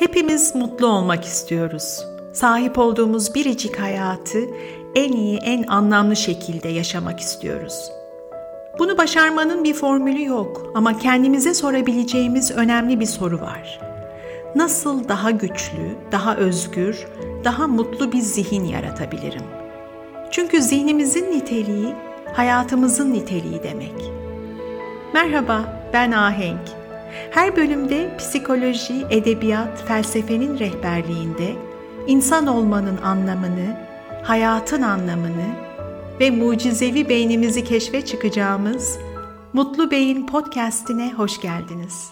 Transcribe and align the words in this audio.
Hepimiz 0.00 0.54
mutlu 0.54 0.86
olmak 0.86 1.24
istiyoruz. 1.24 2.06
Sahip 2.32 2.78
olduğumuz 2.78 3.34
biricik 3.34 3.80
hayatı 3.80 4.38
en 4.94 5.12
iyi, 5.12 5.38
en 5.38 5.62
anlamlı 5.62 6.16
şekilde 6.16 6.68
yaşamak 6.68 7.20
istiyoruz. 7.20 7.92
Bunu 8.78 8.98
başarmanın 8.98 9.64
bir 9.64 9.74
formülü 9.74 10.24
yok 10.24 10.72
ama 10.74 10.98
kendimize 10.98 11.54
sorabileceğimiz 11.54 12.50
önemli 12.50 13.00
bir 13.00 13.06
soru 13.06 13.40
var. 13.40 13.80
Nasıl 14.54 15.08
daha 15.08 15.30
güçlü, 15.30 15.96
daha 16.12 16.36
özgür, 16.36 17.06
daha 17.44 17.66
mutlu 17.66 18.12
bir 18.12 18.20
zihin 18.20 18.64
yaratabilirim? 18.64 19.44
Çünkü 20.30 20.62
zihnimizin 20.62 21.30
niteliği 21.30 21.94
hayatımızın 22.34 23.12
niteliği 23.12 23.62
demek. 23.62 24.12
Merhaba, 25.14 25.82
ben 25.92 26.12
Ahenk. 26.12 26.79
Her 27.30 27.56
bölümde 27.56 28.16
psikoloji, 28.18 29.06
edebiyat, 29.10 29.84
felsefenin 29.88 30.58
rehberliğinde 30.58 31.56
insan 32.06 32.46
olmanın 32.46 32.96
anlamını, 32.96 33.76
hayatın 34.22 34.82
anlamını 34.82 35.46
ve 36.20 36.30
mucizevi 36.30 37.08
beynimizi 37.08 37.64
keşfe 37.64 38.04
çıkacağımız 38.04 38.98
Mutlu 39.52 39.90
Beyin 39.90 40.26
podcast'ine 40.26 41.12
hoş 41.12 41.40
geldiniz. 41.40 42.10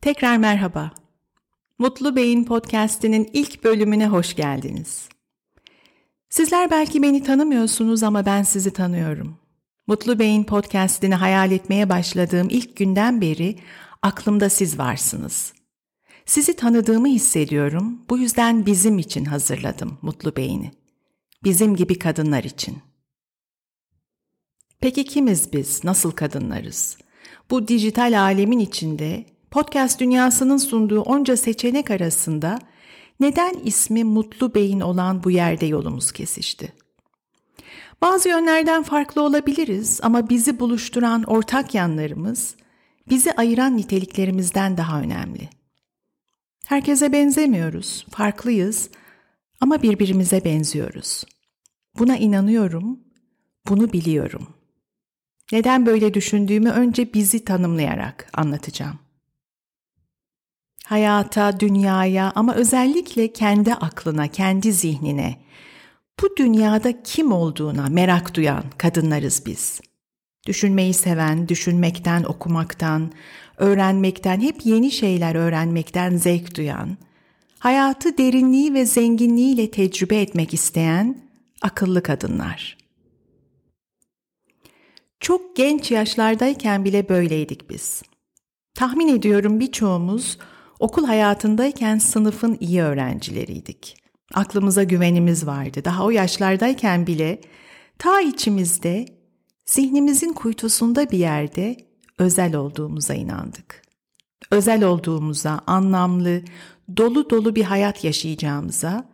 Tekrar 0.00 0.36
merhaba. 0.36 0.90
Mutlu 1.78 2.16
Beyin 2.16 2.44
podcast'inin 2.44 3.30
ilk 3.32 3.64
bölümüne 3.64 4.08
hoş 4.08 4.36
geldiniz. 4.36 5.08
Sizler 6.30 6.70
belki 6.70 7.02
beni 7.02 7.22
tanımıyorsunuz 7.22 8.02
ama 8.02 8.26
ben 8.26 8.42
sizi 8.42 8.72
tanıyorum. 8.72 9.38
Mutlu 9.86 10.18
Bey'in 10.18 10.44
podcastini 10.44 11.14
hayal 11.14 11.52
etmeye 11.52 11.88
başladığım 11.88 12.48
ilk 12.50 12.76
günden 12.76 13.20
beri 13.20 13.58
aklımda 14.02 14.50
siz 14.50 14.78
varsınız. 14.78 15.52
Sizi 16.26 16.56
tanıdığımı 16.56 17.08
hissediyorum. 17.08 17.98
Bu 18.10 18.18
yüzden 18.18 18.66
bizim 18.66 18.98
için 18.98 19.24
hazırladım 19.24 19.98
Mutlu 20.02 20.36
Bey'ini. 20.36 20.70
Bizim 21.44 21.76
gibi 21.76 21.98
kadınlar 21.98 22.44
için. 22.44 22.78
Peki 24.80 25.04
kimiz 25.04 25.52
biz? 25.52 25.84
Nasıl 25.84 26.10
kadınlarız? 26.10 26.98
Bu 27.50 27.68
dijital 27.68 28.20
alemin 28.20 28.58
içinde 28.58 29.26
podcast 29.50 30.00
dünyasının 30.00 30.56
sunduğu 30.56 31.00
onca 31.00 31.36
seçenek 31.36 31.90
arasında 31.90 32.58
neden 33.20 33.54
ismi 33.64 34.04
Mutlu 34.04 34.54
Bey'in 34.54 34.80
olan 34.80 35.24
bu 35.24 35.30
yerde 35.30 35.66
yolumuz 35.66 36.12
kesişti? 36.12 36.72
Bazı 38.02 38.28
yönlerden 38.28 38.82
farklı 38.82 39.22
olabiliriz 39.22 40.00
ama 40.02 40.28
bizi 40.28 40.60
buluşturan 40.60 41.22
ortak 41.22 41.74
yanlarımız, 41.74 42.54
bizi 43.10 43.32
ayıran 43.32 43.76
niteliklerimizden 43.76 44.76
daha 44.76 45.00
önemli. 45.00 45.48
Herkese 46.66 47.12
benzemiyoruz, 47.12 48.06
farklıyız 48.10 48.90
ama 49.60 49.82
birbirimize 49.82 50.44
benziyoruz. 50.44 51.24
Buna 51.98 52.16
inanıyorum, 52.16 53.00
bunu 53.68 53.92
biliyorum. 53.92 54.46
Neden 55.52 55.86
böyle 55.86 56.14
düşündüğümü 56.14 56.70
önce 56.70 57.14
bizi 57.14 57.44
tanımlayarak 57.44 58.30
anlatacağım 58.34 59.07
hayata, 60.84 61.60
dünyaya 61.60 62.32
ama 62.34 62.54
özellikle 62.54 63.32
kendi 63.32 63.74
aklına, 63.74 64.28
kendi 64.28 64.72
zihnine, 64.72 65.36
bu 66.22 66.36
dünyada 66.36 67.02
kim 67.02 67.32
olduğuna 67.32 67.86
merak 67.88 68.34
duyan 68.34 68.64
kadınlarız 68.78 69.42
biz. 69.46 69.80
Düşünmeyi 70.46 70.94
seven, 70.94 71.48
düşünmekten, 71.48 72.22
okumaktan, 72.24 73.12
öğrenmekten, 73.56 74.40
hep 74.40 74.66
yeni 74.66 74.90
şeyler 74.90 75.34
öğrenmekten 75.34 76.16
zevk 76.16 76.56
duyan, 76.56 76.96
hayatı 77.58 78.18
derinliği 78.18 78.74
ve 78.74 78.86
zenginliğiyle 78.86 79.70
tecrübe 79.70 80.20
etmek 80.20 80.54
isteyen 80.54 81.18
akıllı 81.62 82.02
kadınlar. 82.02 82.78
Çok 85.20 85.56
genç 85.56 85.90
yaşlardayken 85.90 86.84
bile 86.84 87.08
böyleydik 87.08 87.70
biz. 87.70 88.02
Tahmin 88.74 89.08
ediyorum 89.08 89.60
birçoğumuz 89.60 90.38
Okul 90.78 91.04
hayatındayken 91.04 91.98
sınıfın 91.98 92.56
iyi 92.60 92.82
öğrencileriydik. 92.82 93.96
Aklımıza 94.34 94.82
güvenimiz 94.82 95.46
vardı. 95.46 95.84
Daha 95.84 96.04
o 96.04 96.10
yaşlardayken 96.10 97.06
bile 97.06 97.40
ta 97.98 98.20
içimizde, 98.20 99.06
zihnimizin 99.66 100.32
kuytusunda 100.32 101.10
bir 101.10 101.18
yerde 101.18 101.76
özel 102.18 102.56
olduğumuza 102.56 103.14
inandık. 103.14 103.82
Özel 104.50 104.84
olduğumuza, 104.84 105.60
anlamlı, 105.66 106.42
dolu 106.96 107.30
dolu 107.30 107.56
bir 107.56 107.64
hayat 107.64 108.04
yaşayacağımıza 108.04 109.08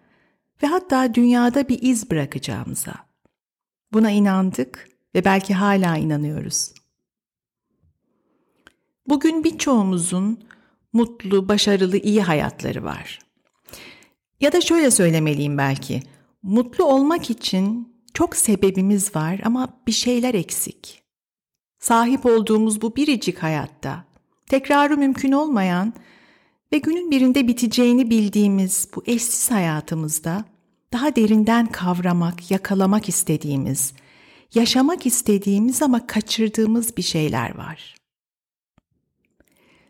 ve 0.63 0.67
hatta 0.67 1.15
dünyada 1.15 1.69
bir 1.69 1.83
iz 1.83 2.11
bırakacağımıza. 2.11 2.95
Buna 3.93 4.11
inandık 4.11 4.89
ve 5.15 5.25
belki 5.25 5.55
hala 5.55 5.97
inanıyoruz. 5.97 6.73
Bugün 9.07 9.45
birçoğumuzun 9.45 10.45
mutlu, 10.95 11.49
başarılı, 11.49 11.97
iyi 11.97 12.23
hayatları 12.23 12.85
var. 12.85 13.19
Ya 14.41 14.53
da 14.53 14.61
şöyle 14.61 14.91
söylemeliyim 14.91 15.59
belki. 15.59 16.03
Mutlu 16.43 16.85
olmak 16.85 17.31
için 17.31 17.95
çok 18.15 18.37
sebebimiz 18.37 19.17
var 19.17 19.41
ama 19.45 19.81
bir 19.87 19.93
şeyler 19.93 20.35
eksik. 20.35 21.03
Sahip 21.79 22.27
olduğumuz 22.27 22.83
bu 22.83 22.97
biricik 22.97 23.39
hayatta 23.39 24.05
tekrarı 24.47 24.97
mümkün 24.97 25.33
olmayan 25.33 25.93
ve 26.73 26.79
günün 26.79 27.11
birinde 27.11 27.49
biteceğini 27.49 28.11
bildiğimiz 28.11 28.89
bu 28.97 29.03
eşsiz 29.07 29.51
hayatımızda 29.51 30.45
daha 30.93 31.17
derinden 31.17 31.67
kavramak, 31.67 32.51
yakalamak 32.51 33.09
istediğimiz, 33.09 33.93
yaşamak 34.55 35.07
istediğimiz 35.07 35.83
ama 35.83 36.07
kaçırdığımız 36.07 36.97
bir 36.97 37.03
şeyler 37.03 37.57
var. 37.57 37.95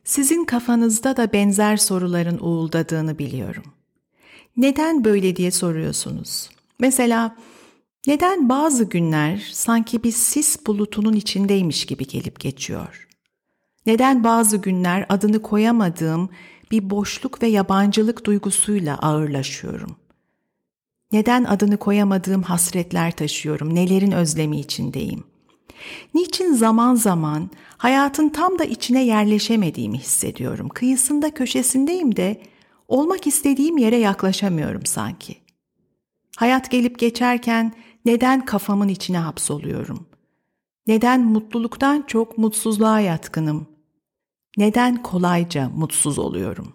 Sizin 0.04 0.44
kafanızda 0.44 1.16
da 1.16 1.32
benzer 1.32 1.76
soruların 1.76 2.38
uğuldadığını 2.38 3.18
biliyorum. 3.18 3.64
Neden 4.56 5.04
böyle 5.04 5.36
diye 5.36 5.50
soruyorsunuz. 5.50 6.50
Mesela 6.78 7.36
neden 8.06 8.48
bazı 8.48 8.84
günler 8.84 9.50
sanki 9.52 10.02
bir 10.02 10.12
sis 10.12 10.66
bulutunun 10.66 11.12
içindeymiş 11.12 11.86
gibi 11.86 12.06
gelip 12.06 12.40
geçiyor? 12.40 13.08
Neden 13.86 14.24
bazı 14.24 14.56
günler 14.56 15.06
adını 15.08 15.42
koyamadığım 15.42 16.30
bir 16.70 16.90
boşluk 16.90 17.42
ve 17.42 17.46
yabancılık 17.46 18.26
duygusuyla 18.26 18.98
ağırlaşıyorum? 18.98 19.96
Neden 21.12 21.44
adını 21.44 21.76
koyamadığım 21.76 22.42
hasretler 22.42 23.16
taşıyorum, 23.16 23.74
nelerin 23.74 24.12
özlemi 24.12 24.60
içindeyim? 24.60 25.24
Niçin 26.14 26.52
zaman 26.52 26.94
zaman 26.94 27.50
hayatın 27.76 28.28
tam 28.28 28.58
da 28.58 28.64
içine 28.64 29.04
yerleşemediğimi 29.04 29.98
hissediyorum. 29.98 30.68
Kıyısında 30.68 31.34
köşesindeyim 31.34 32.16
de 32.16 32.42
olmak 32.88 33.26
istediğim 33.26 33.78
yere 33.78 33.96
yaklaşamıyorum 33.96 34.86
sanki. 34.86 35.36
Hayat 36.36 36.70
gelip 36.70 36.98
geçerken 36.98 37.72
neden 38.04 38.44
kafamın 38.44 38.88
içine 38.88 39.18
hapsoluyorum? 39.18 40.06
Neden 40.86 41.20
mutluluktan 41.20 42.04
çok 42.06 42.38
mutsuzluğa 42.38 43.00
yatkınım? 43.00 43.66
Neden 44.56 45.02
kolayca 45.02 45.68
mutsuz 45.68 46.18
oluyorum? 46.18 46.74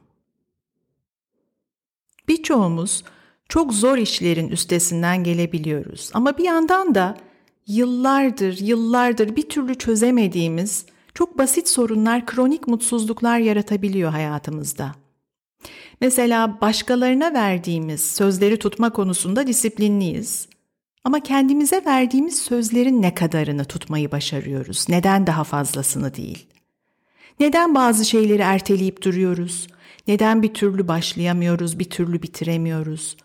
Birçoğumuz 2.27 3.03
çok 3.49 3.73
zor 3.73 3.97
işlerin 3.97 4.47
üstesinden 4.47 5.23
gelebiliyoruz 5.23 6.11
ama 6.13 6.37
bir 6.37 6.43
yandan 6.43 6.95
da 6.95 7.17
yıllardır, 7.69 8.57
yıllardır 8.57 9.35
bir 9.35 9.49
türlü 9.49 9.75
çözemediğimiz 9.75 10.85
çok 11.13 11.37
basit 11.37 11.69
sorunlar 11.69 12.25
kronik 12.25 12.67
mutsuzluklar 12.67 13.39
yaratabiliyor 13.39 14.11
hayatımızda. 14.11 14.95
Mesela 16.01 16.61
başkalarına 16.61 17.33
verdiğimiz 17.33 18.01
sözleri 18.01 18.59
tutma 18.59 18.89
konusunda 18.89 19.47
disiplinliyiz. 19.47 20.47
Ama 21.03 21.19
kendimize 21.19 21.85
verdiğimiz 21.85 22.41
sözlerin 22.41 23.01
ne 23.01 23.15
kadarını 23.15 23.65
tutmayı 23.65 24.11
başarıyoruz? 24.11 24.85
Neden 24.89 25.27
daha 25.27 25.43
fazlasını 25.43 26.15
değil? 26.15 26.47
Neden 27.39 27.75
bazı 27.75 28.05
şeyleri 28.05 28.41
erteleyip 28.41 29.03
duruyoruz? 29.03 29.67
Neden 30.07 30.43
bir 30.43 30.53
türlü 30.53 30.87
başlayamıyoruz, 30.87 31.79
bir 31.79 31.89
türlü 31.89 32.21
bitiremiyoruz? 32.21 33.17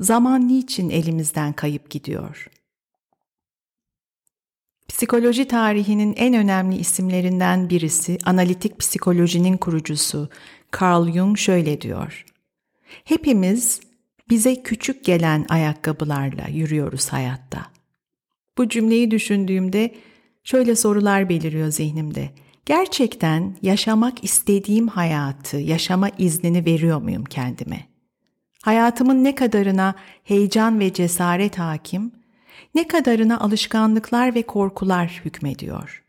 Zaman 0.00 0.48
niçin 0.48 0.90
elimizden 0.90 1.52
kayıp 1.52 1.90
gidiyor?'' 1.90 2.63
Psikoloji 4.88 5.48
tarihinin 5.48 6.14
en 6.16 6.34
önemli 6.34 6.76
isimlerinden 6.76 7.70
birisi, 7.70 8.18
analitik 8.24 8.78
psikolojinin 8.78 9.56
kurucusu 9.56 10.28
Carl 10.80 11.12
Jung 11.12 11.38
şöyle 11.38 11.80
diyor. 11.80 12.24
Hepimiz 13.04 13.80
bize 14.30 14.62
küçük 14.62 15.04
gelen 15.04 15.46
ayakkabılarla 15.48 16.48
yürüyoruz 16.48 17.08
hayatta. 17.08 17.66
Bu 18.58 18.68
cümleyi 18.68 19.10
düşündüğümde 19.10 19.94
şöyle 20.44 20.76
sorular 20.76 21.28
beliriyor 21.28 21.68
zihnimde. 21.68 22.30
Gerçekten 22.66 23.56
yaşamak 23.62 24.24
istediğim 24.24 24.88
hayatı, 24.88 25.56
yaşama 25.56 26.08
iznini 26.18 26.64
veriyor 26.64 27.02
muyum 27.02 27.24
kendime? 27.24 27.86
Hayatımın 28.62 29.24
ne 29.24 29.34
kadarına 29.34 29.94
heyecan 30.24 30.80
ve 30.80 30.92
cesaret 30.92 31.58
hakim, 31.58 32.12
ne 32.74 32.88
kadarına 32.88 33.40
alışkanlıklar 33.40 34.34
ve 34.34 34.42
korkular 34.42 35.20
hükmediyor? 35.24 36.04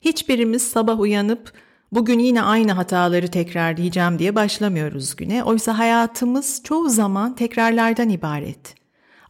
Hiçbirimiz 0.00 0.62
sabah 0.62 1.00
uyanıp 1.00 1.52
bugün 1.92 2.18
yine 2.18 2.42
aynı 2.42 2.72
hataları 2.72 3.30
tekrarlayacağım 3.30 4.18
diye 4.18 4.34
başlamıyoruz 4.34 5.16
güne. 5.16 5.44
Oysa 5.44 5.78
hayatımız 5.78 6.60
çoğu 6.64 6.88
zaman 6.88 7.34
tekrarlardan 7.34 8.08
ibaret. 8.08 8.74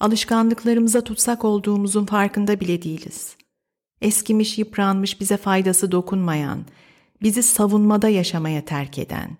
Alışkanlıklarımıza 0.00 1.00
tutsak 1.00 1.44
olduğumuzun 1.44 2.06
farkında 2.06 2.60
bile 2.60 2.82
değiliz. 2.82 3.36
Eskimiş, 4.00 4.58
yıpranmış, 4.58 5.20
bize 5.20 5.36
faydası 5.36 5.92
dokunmayan, 5.92 6.64
bizi 7.22 7.42
savunmada 7.42 8.08
yaşamaya 8.08 8.64
terk 8.64 8.98
eden, 8.98 9.30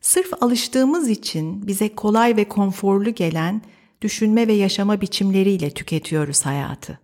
sırf 0.00 0.42
alıştığımız 0.42 1.08
için 1.08 1.66
bize 1.66 1.94
kolay 1.94 2.36
ve 2.36 2.48
konforlu 2.48 3.14
gelen 3.14 3.62
düşünme 4.02 4.48
ve 4.48 4.52
yaşama 4.52 5.00
biçimleriyle 5.00 5.70
tüketiyoruz 5.70 6.46
hayatı. 6.46 6.98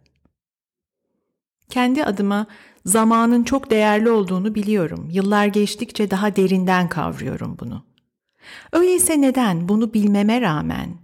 Kendi 1.69 2.05
adıma 2.05 2.47
zamanın 2.85 3.45
çok 3.45 3.71
değerli 3.71 4.11
olduğunu 4.11 4.55
biliyorum. 4.55 5.09
Yıllar 5.11 5.47
geçtikçe 5.47 6.11
daha 6.11 6.37
derinden 6.37 6.89
kavruyorum 6.89 7.57
bunu. 7.61 7.85
Öyleyse 8.73 9.21
neden 9.21 9.69
bunu 9.69 9.95
bilmeme 9.95 10.41
rağmen, 10.41 10.97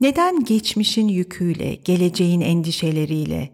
neden 0.00 0.44
geçmişin 0.44 1.08
yüküyle, 1.08 1.74
geleceğin 1.74 2.40
endişeleriyle, 2.40 3.52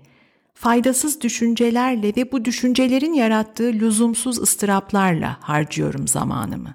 faydasız 0.55 1.21
düşüncelerle 1.21 2.17
ve 2.17 2.33
bu 2.33 2.45
düşüncelerin 2.45 3.13
yarattığı 3.13 3.73
lüzumsuz 3.73 4.39
ıstıraplarla 4.39 5.37
harcıyorum 5.41 6.09
zamanımı? 6.09 6.75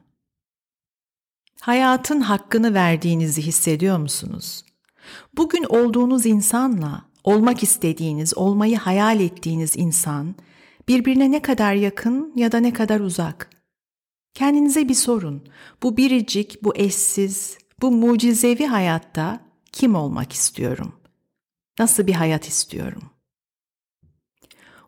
Hayatın 1.62 2.22
hakkını 2.22 2.74
verdiğinizi 2.74 3.42
hissediyor 3.42 3.98
musunuz? 3.98 4.67
Bugün 5.38 5.64
olduğunuz 5.64 6.26
insanla 6.26 7.06
olmak 7.24 7.64
istediğiniz, 7.64 8.38
olmayı 8.38 8.78
hayal 8.78 9.20
ettiğiniz 9.20 9.78
insan 9.78 10.36
birbirine 10.88 11.32
ne 11.32 11.42
kadar 11.42 11.74
yakın 11.74 12.34
ya 12.36 12.52
da 12.52 12.60
ne 12.60 12.74
kadar 12.74 13.00
uzak? 13.00 13.50
Kendinize 14.34 14.90
bir 14.90 14.94
sorun. 14.94 15.44
Bu 15.84 15.98
biricik, 15.98 16.64
bu 16.64 16.76
eşsiz, 16.76 17.58
bu 17.82 17.92
mucizevi 17.92 18.66
hayatta 18.66 19.40
kim 19.72 19.96
olmak 19.96 20.34
istiyorum? 20.34 20.94
Nasıl 21.80 22.08
bir 22.08 22.14
hayat 22.14 22.48
istiyorum? 22.48 23.04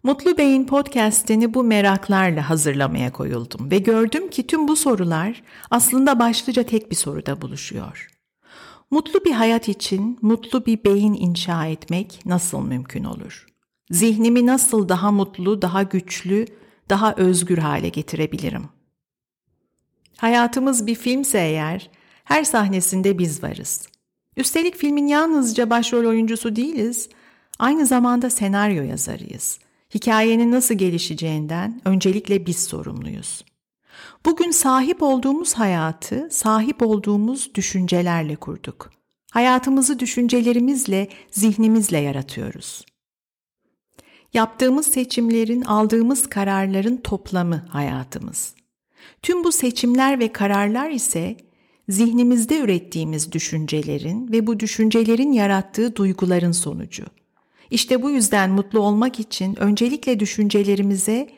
Mutlu 0.04 0.38
Bey'in 0.38 0.66
podcast'ini 0.66 1.54
bu 1.54 1.64
meraklarla 1.64 2.50
hazırlamaya 2.50 3.12
koyuldum 3.12 3.72
ve 3.72 3.78
gördüm 3.78 4.30
ki 4.30 4.48
tüm 4.48 4.68
bu 4.68 4.76
sorular 4.76 5.44
aslında 5.72 6.20
başlıca 6.20 6.64
tek 6.64 6.92
bir 6.92 6.96
soruda 6.96 7.42
buluşuyor. 7.42 8.19
Mutlu 8.92 9.26
bir 9.26 9.32
hayat 9.32 9.70
için 9.70 10.18
mutlu 10.22 10.66
bir 10.66 10.84
beyin 10.84 11.14
inşa 11.14 11.66
etmek 11.66 12.20
nasıl 12.26 12.62
mümkün 12.62 13.04
olur? 13.04 13.46
Zihnimi 13.92 14.46
nasıl 14.46 14.90
daha 14.90 15.12
mutlu, 15.12 15.62
daha 15.62 15.84
güçlü, 15.84 16.46
daha 16.90 17.16
özgür 17.16 17.58
hale 17.58 17.90
getirebilirim? 17.90 18.70
Hayatımız 20.18 20.88
bir 20.88 20.96
filmse 20.96 21.38
eğer, 21.38 21.90
her 22.24 22.44
sahnesinde 22.44 23.18
biz 23.18 23.44
varız. 23.44 23.88
Üstelik 24.38 24.76
filmin 24.76 25.08
yalnızca 25.08 25.70
başrol 25.70 26.06
oyuncusu 26.06 26.56
değiliz, 26.56 27.10
aynı 27.60 27.86
zamanda 27.86 28.30
senaryo 28.30 28.84
yazarıyız. 28.84 29.60
Hikayenin 29.94 30.52
nasıl 30.52 30.76
gelişeceğinden 30.76 31.82
öncelikle 31.86 32.46
biz 32.46 32.64
sorumluyuz. 32.64 33.46
Bugün 34.26 34.52
sahip 34.52 35.04
olduğumuz 35.04 35.54
hayatı 35.54 36.28
sahip 36.32 36.82
olduğumuz 36.82 37.56
düşüncelerle 37.56 38.36
kurduk. 38.36 38.92
Hayatımızı 39.32 40.00
düşüncelerimizle, 40.00 41.08
zihnimizle 41.32 41.98
yaratıyoruz. 41.98 42.86
Yaptığımız 44.34 44.88
seçimlerin, 44.88 45.62
aldığımız 45.62 46.30
kararların 46.30 46.98
toplamı 46.98 47.66
hayatımız. 47.70 48.54
Tüm 49.22 49.44
bu 49.44 49.52
seçimler 49.52 50.20
ve 50.20 50.32
kararlar 50.32 50.90
ise 50.90 51.38
zihnimizde 51.90 52.60
ürettiğimiz 52.60 53.32
düşüncelerin 53.32 54.32
ve 54.32 54.48
bu 54.48 54.60
düşüncelerin 54.60 55.32
yarattığı 55.32 55.96
duyguların 55.96 56.52
sonucu. 56.52 57.04
İşte 57.72 58.04
bu 58.04 58.10
yüzden 58.10 58.50
mutlu 58.50 58.80
olmak 58.80 59.20
için 59.20 59.60
öncelikle 59.60 60.20
düşüncelerimize, 60.20 61.30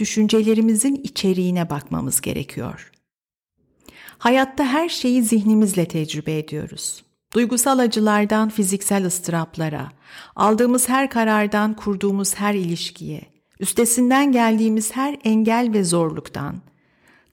düşüncelerimizin 0.00 1.00
içeriğine 1.04 1.70
bakmamız 1.70 2.20
gerekiyor. 2.20 2.90
Hayatta 4.18 4.64
her 4.64 4.88
şeyi 4.88 5.22
zihnimizle 5.22 5.88
tecrübe 5.88 6.38
ediyoruz. 6.38 7.04
Duygusal 7.34 7.78
acılardan 7.78 8.48
fiziksel 8.48 9.06
ıstıraplara, 9.06 9.88
aldığımız 10.36 10.88
her 10.88 11.10
karardan 11.10 11.76
kurduğumuz 11.76 12.34
her 12.34 12.54
ilişkiye, 12.54 13.20
üstesinden 13.60 14.32
geldiğimiz 14.32 14.92
her 14.96 15.16
engel 15.24 15.72
ve 15.72 15.84
zorluktan, 15.84 16.60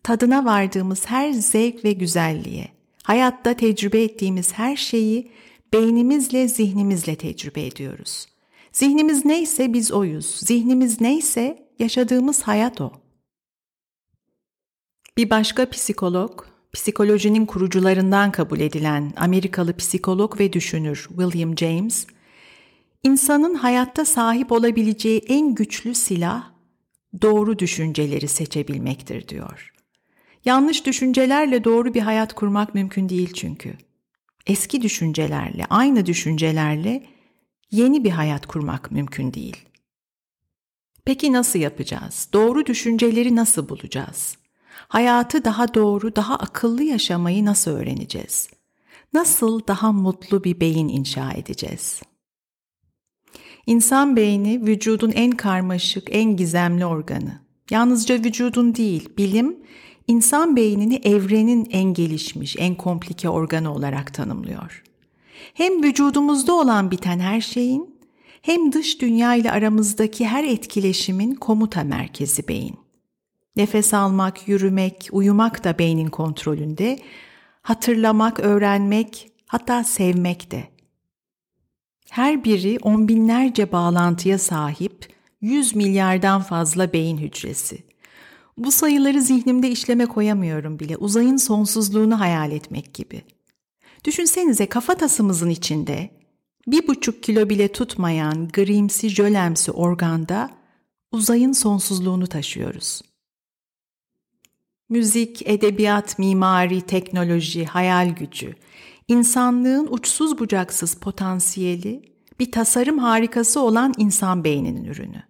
tadına 0.04 0.46
vardığımız 0.46 1.06
her 1.06 1.32
zevk 1.32 1.86
ve 1.86 1.92
güzelliğe, 1.92 2.68
hayatta 3.04 3.54
tecrübe 3.54 4.04
ettiğimiz 4.04 4.54
her 4.54 4.76
şeyi 4.76 5.32
beynimizle, 5.74 6.48
zihnimizle 6.48 7.16
tecrübe 7.16 7.66
ediyoruz. 7.66 8.28
Zihnimiz 8.72 9.26
neyse 9.26 9.74
biz 9.74 9.92
oyuz. 9.92 10.26
Zihnimiz 10.26 11.02
neyse 11.02 11.67
yaşadığımız 11.80 12.42
hayat 12.44 12.82
o. 12.82 12.92
Bir 15.18 15.30
başka 15.30 15.70
psikolog, 15.70 16.46
psikolojinin 16.74 17.46
kurucularından 17.46 18.32
kabul 18.32 18.60
edilen 18.60 19.14
Amerikalı 19.18 19.78
psikolog 19.78 20.40
ve 20.40 20.54
düşünür 20.54 21.08
William 21.10 21.58
James, 21.58 22.08
insanın 23.04 23.56
hayatta 23.56 24.06
sahip 24.06 24.52
olabileceği 24.52 25.20
en 25.28 25.56
güçlü 25.56 25.96
silah 25.96 26.52
doğru 27.22 27.60
düşünceleri 27.60 28.28
seçebilmektir 28.28 29.28
diyor. 29.28 29.74
Yanlış 30.46 30.86
düşüncelerle 30.86 31.64
doğru 31.64 31.94
bir 31.94 32.02
hayat 32.02 32.34
kurmak 32.34 32.76
mümkün 32.76 33.10
değil 33.10 33.34
çünkü. 33.34 33.74
Eski 34.48 34.82
düşüncelerle, 34.82 35.66
aynı 35.70 36.06
düşüncelerle 36.06 37.04
yeni 37.72 38.04
bir 38.04 38.10
hayat 38.10 38.46
kurmak 38.46 38.92
mümkün 38.92 39.34
değil. 39.34 39.58
Peki 41.08 41.34
nasıl 41.34 41.60
yapacağız? 41.60 42.30
Doğru 42.34 42.66
düşünceleri 42.66 43.36
nasıl 43.36 43.70
bulacağız? 43.70 44.38
Hayatı 44.88 45.46
daha 45.46 45.74
doğru, 45.74 46.16
daha 46.16 46.36
akıllı 46.36 46.84
yaşamayı 46.84 47.46
nasıl 47.46 47.72
öğreneceğiz? 47.72 48.50
Nasıl 49.14 49.68
daha 49.68 49.92
mutlu 49.92 50.44
bir 50.44 50.60
beyin 50.60 50.88
inşa 50.88 51.32
edeceğiz? 51.32 52.02
İnsan 53.66 54.16
beyni 54.16 54.66
vücudun 54.66 55.12
en 55.12 55.32
karmaşık, 55.32 56.08
en 56.12 56.36
gizemli 56.36 56.86
organı. 56.86 57.42
Yalnızca 57.72 58.16
vücudun 58.16 58.76
değil, 58.76 59.10
bilim 59.18 59.58
insan 60.08 60.56
beynini 60.56 60.96
evrenin 61.04 61.68
en 61.72 61.94
gelişmiş, 61.94 62.56
en 62.60 62.76
komplike 62.76 63.30
organı 63.30 63.74
olarak 63.74 64.14
tanımlıyor. 64.14 64.84
Hem 65.54 65.84
vücudumuzda 65.84 66.54
olan 66.54 66.92
biten 66.92 67.20
her 67.20 67.42
şeyin 67.42 67.97
hem 68.42 68.72
dış 68.72 69.02
dünya 69.02 69.36
ile 69.36 69.52
aramızdaki 69.52 70.28
her 70.28 70.44
etkileşimin 70.44 71.36
komuta 71.36 71.84
merkezi 71.84 72.48
beyin. 72.48 72.76
Nefes 73.56 73.94
almak, 73.94 74.48
yürümek, 74.48 75.10
uyumak 75.12 75.64
da 75.64 75.80
beynin 75.80 76.08
kontrolünde, 76.08 77.00
hatırlamak, 77.62 78.40
öğrenmek, 78.40 79.32
hatta 79.46 79.84
sevmek 79.84 80.52
de. 80.52 80.64
Her 82.10 82.44
biri 82.44 82.78
on 82.82 83.08
binlerce 83.08 83.72
bağlantıya 83.72 84.38
sahip 84.38 85.08
100 85.42 85.76
milyardan 85.76 86.42
fazla 86.42 86.94
beyin 86.94 87.18
hücresi. 87.18 87.84
Bu 88.58 88.72
sayıları 88.72 89.22
zihnimde 89.22 89.70
işleme 89.70 90.06
koyamıyorum 90.06 90.80
bile. 90.80 90.98
Uzayın 90.98 91.38
sonsuzluğunu 91.38 92.20
hayal 92.20 92.52
etmek 92.52 92.94
gibi. 92.94 93.22
Düşünsenize 94.04 94.66
kafatasımızın 94.66 95.50
içinde 95.50 96.10
bir 96.68 96.88
buçuk 96.88 97.24
kilo 97.24 97.50
bile 97.50 97.68
tutmayan 97.68 98.48
grimsi 98.48 99.10
jölemsi 99.10 99.72
organda 99.72 100.50
uzayın 101.12 101.52
sonsuzluğunu 101.52 102.28
taşıyoruz. 102.28 103.02
Müzik, 104.90 105.42
edebiyat, 105.50 106.20
mimari, 106.20 106.82
teknoloji, 106.82 107.66
hayal 107.66 108.10
gücü, 108.10 108.56
insanlığın 109.08 109.88
uçsuz 109.92 110.40
bucaksız 110.40 110.96
potansiyeli, 110.96 112.02
bir 112.40 112.52
tasarım 112.52 112.98
harikası 112.98 113.60
olan 113.60 113.94
insan 113.98 114.44
beyninin 114.44 114.86
ürünü. 114.86 115.24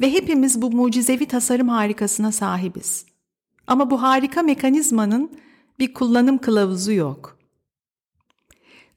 Ve 0.00 0.12
hepimiz 0.12 0.62
bu 0.62 0.70
mucizevi 0.70 1.26
tasarım 1.26 1.68
harikasına 1.68 2.32
sahibiz. 2.32 3.06
Ama 3.66 3.90
bu 3.90 4.02
harika 4.02 4.42
mekanizmanın 4.42 5.30
bir 5.78 5.94
kullanım 5.94 6.38
kılavuzu 6.38 6.92
yok. 6.92 7.38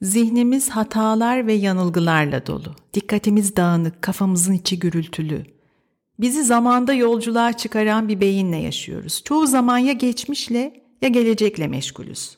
Zihnimiz 0.05 0.69
hatalar 0.69 1.47
ve 1.47 1.53
yanılgılarla 1.53 2.45
dolu. 2.45 2.75
Dikkatimiz 2.93 3.55
dağınık, 3.55 4.01
kafamızın 4.01 4.53
içi 4.53 4.79
gürültülü. 4.79 5.43
Bizi 6.19 6.43
zamanda 6.43 6.93
yolculuğa 6.93 7.53
çıkaran 7.53 8.07
bir 8.07 8.21
beyinle 8.21 8.57
yaşıyoruz. 8.57 9.21
Çoğu 9.23 9.47
zaman 9.47 9.77
ya 9.77 9.93
geçmişle 9.93 10.83
ya 11.01 11.09
gelecekle 11.09 11.67
meşgulüz. 11.67 12.37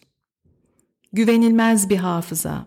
Güvenilmez 1.13 1.89
bir 1.89 1.97
hafıza, 1.97 2.65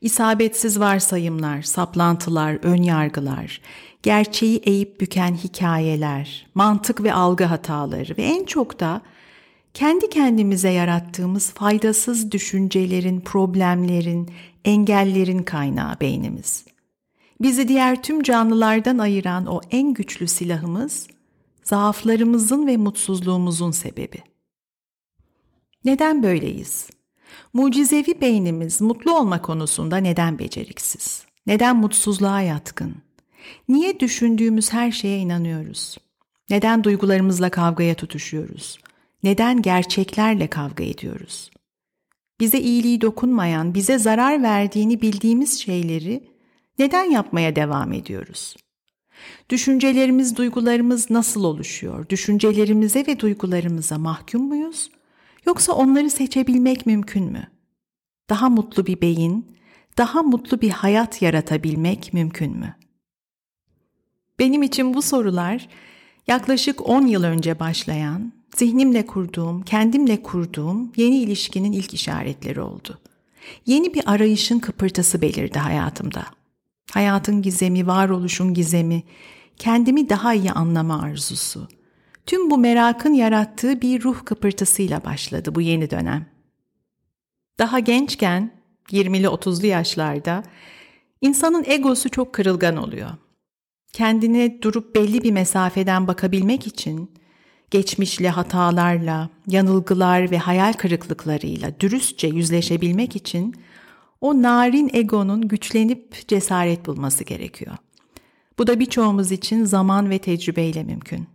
isabetsiz 0.00 0.80
varsayımlar, 0.80 1.62
saplantılar, 1.62 2.58
ön 2.62 2.82
yargılar, 2.82 3.60
gerçeği 4.02 4.56
eğip 4.56 5.00
büken 5.00 5.34
hikayeler, 5.34 6.46
mantık 6.54 7.02
ve 7.02 7.14
algı 7.14 7.44
hataları 7.44 8.16
ve 8.18 8.22
en 8.22 8.44
çok 8.44 8.80
da 8.80 9.02
kendi 9.74 10.10
kendimize 10.10 10.70
yarattığımız 10.70 11.50
faydasız 11.50 12.32
düşüncelerin, 12.32 13.20
problemlerin, 13.20 14.30
engellerin 14.64 15.42
kaynağı 15.42 16.00
beynimiz. 16.00 16.64
Bizi 17.40 17.68
diğer 17.68 18.02
tüm 18.02 18.22
canlılardan 18.22 18.98
ayıran 18.98 19.46
o 19.46 19.60
en 19.70 19.94
güçlü 19.94 20.28
silahımız, 20.28 21.08
zaaflarımızın 21.64 22.66
ve 22.66 22.76
mutsuzluğumuzun 22.76 23.70
sebebi. 23.70 24.18
Neden 25.84 26.22
böyleyiz? 26.22 26.90
Mucizevi 27.52 28.20
beynimiz 28.20 28.80
mutlu 28.80 29.18
olma 29.18 29.42
konusunda 29.42 29.96
neden 29.96 30.38
beceriksiz? 30.38 31.24
Neden 31.46 31.76
mutsuzluğa 31.76 32.40
yatkın? 32.40 32.94
Niye 33.68 34.00
düşündüğümüz 34.00 34.72
her 34.72 34.92
şeye 34.92 35.18
inanıyoruz? 35.18 35.98
Neden 36.50 36.84
duygularımızla 36.84 37.50
kavgaya 37.50 37.94
tutuşuyoruz? 37.94 38.78
Neden 39.22 39.62
gerçeklerle 39.62 40.46
kavga 40.46 40.84
ediyoruz? 40.84 41.50
Bize 42.40 42.58
iyiliği 42.58 43.00
dokunmayan, 43.00 43.74
bize 43.74 43.98
zarar 43.98 44.42
verdiğini 44.42 45.02
bildiğimiz 45.02 45.60
şeyleri 45.60 46.28
neden 46.78 47.04
yapmaya 47.04 47.56
devam 47.56 47.92
ediyoruz? 47.92 48.56
Düşüncelerimiz, 49.50 50.36
duygularımız 50.36 51.10
nasıl 51.10 51.44
oluşuyor? 51.44 52.08
Düşüncelerimize 52.08 53.06
ve 53.06 53.20
duygularımıza 53.20 53.98
mahkum 53.98 54.42
muyuz? 54.42 54.90
Yoksa 55.46 55.72
onları 55.72 56.10
seçebilmek 56.10 56.86
mümkün 56.86 57.24
mü? 57.24 57.48
Daha 58.30 58.48
mutlu 58.48 58.86
bir 58.86 59.00
beyin, 59.00 59.56
daha 59.98 60.22
mutlu 60.22 60.60
bir 60.60 60.70
hayat 60.70 61.22
yaratabilmek 61.22 62.14
mümkün 62.14 62.56
mü? 62.56 62.76
Benim 64.38 64.62
için 64.62 64.94
bu 64.94 65.02
sorular 65.02 65.68
yaklaşık 66.26 66.88
10 66.88 67.06
yıl 67.06 67.24
önce 67.24 67.60
başlayan, 67.60 68.32
zihnimle 68.56 69.06
kurduğum, 69.06 69.62
kendimle 69.62 70.22
kurduğum 70.22 70.92
yeni 70.96 71.18
ilişkinin 71.18 71.72
ilk 71.72 71.94
işaretleri 71.94 72.60
oldu. 72.60 72.98
Yeni 73.66 73.94
bir 73.94 74.02
arayışın 74.06 74.58
kıpırtısı 74.58 75.22
belirdi 75.22 75.58
hayatımda. 75.58 76.24
Hayatın 76.92 77.42
gizemi, 77.42 77.86
varoluşun 77.86 78.54
gizemi, 78.54 79.02
kendimi 79.56 80.08
daha 80.08 80.34
iyi 80.34 80.52
anlama 80.52 81.02
arzusu. 81.02 81.68
Tüm 82.26 82.50
bu 82.50 82.58
merakın 82.58 83.12
yarattığı 83.12 83.80
bir 83.80 84.02
ruh 84.02 84.24
kıpırtısıyla 84.24 85.04
başladı 85.04 85.54
bu 85.54 85.60
yeni 85.60 85.90
dönem. 85.90 86.26
Daha 87.58 87.78
gençken, 87.78 88.50
20'li 88.90 89.26
30'lu 89.26 89.66
yaşlarda, 89.66 90.42
insanın 91.20 91.64
egosu 91.66 92.08
çok 92.08 92.32
kırılgan 92.32 92.76
oluyor. 92.76 93.10
Kendine 93.92 94.62
durup 94.62 94.94
belli 94.94 95.22
bir 95.22 95.30
mesafeden 95.30 96.06
bakabilmek 96.08 96.66
için 96.66 97.10
geçmişle 97.72 98.28
hatalarla, 98.30 99.28
yanılgılar 99.46 100.30
ve 100.30 100.38
hayal 100.38 100.72
kırıklıklarıyla 100.72 101.80
dürüstçe 101.80 102.26
yüzleşebilmek 102.26 103.16
için 103.16 103.54
o 104.20 104.42
narin 104.42 104.90
egonun 104.92 105.48
güçlenip 105.48 106.28
cesaret 106.28 106.86
bulması 106.86 107.24
gerekiyor. 107.24 107.76
Bu 108.58 108.66
da 108.66 108.80
birçoğumuz 108.80 109.32
için 109.32 109.64
zaman 109.64 110.10
ve 110.10 110.18
tecrübeyle 110.18 110.84
mümkün. 110.84 111.26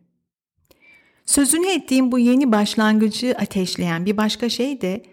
Sözünü 1.25 1.67
ettiğim 1.67 2.11
bu 2.11 2.19
yeni 2.19 2.51
başlangıcı 2.51 3.35
ateşleyen 3.39 4.05
bir 4.05 4.17
başka 4.17 4.49
şey 4.49 4.81
de 4.81 5.03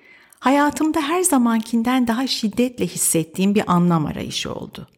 hayatımda 0.40 1.00
her 1.00 1.22
zamankinden 1.22 2.06
daha 2.06 2.26
şiddetle 2.26 2.86
hissettiğim 2.86 3.54
bir 3.54 3.72
anlam 3.72 4.06
arayışı 4.06 4.54
oldu. 4.54 4.88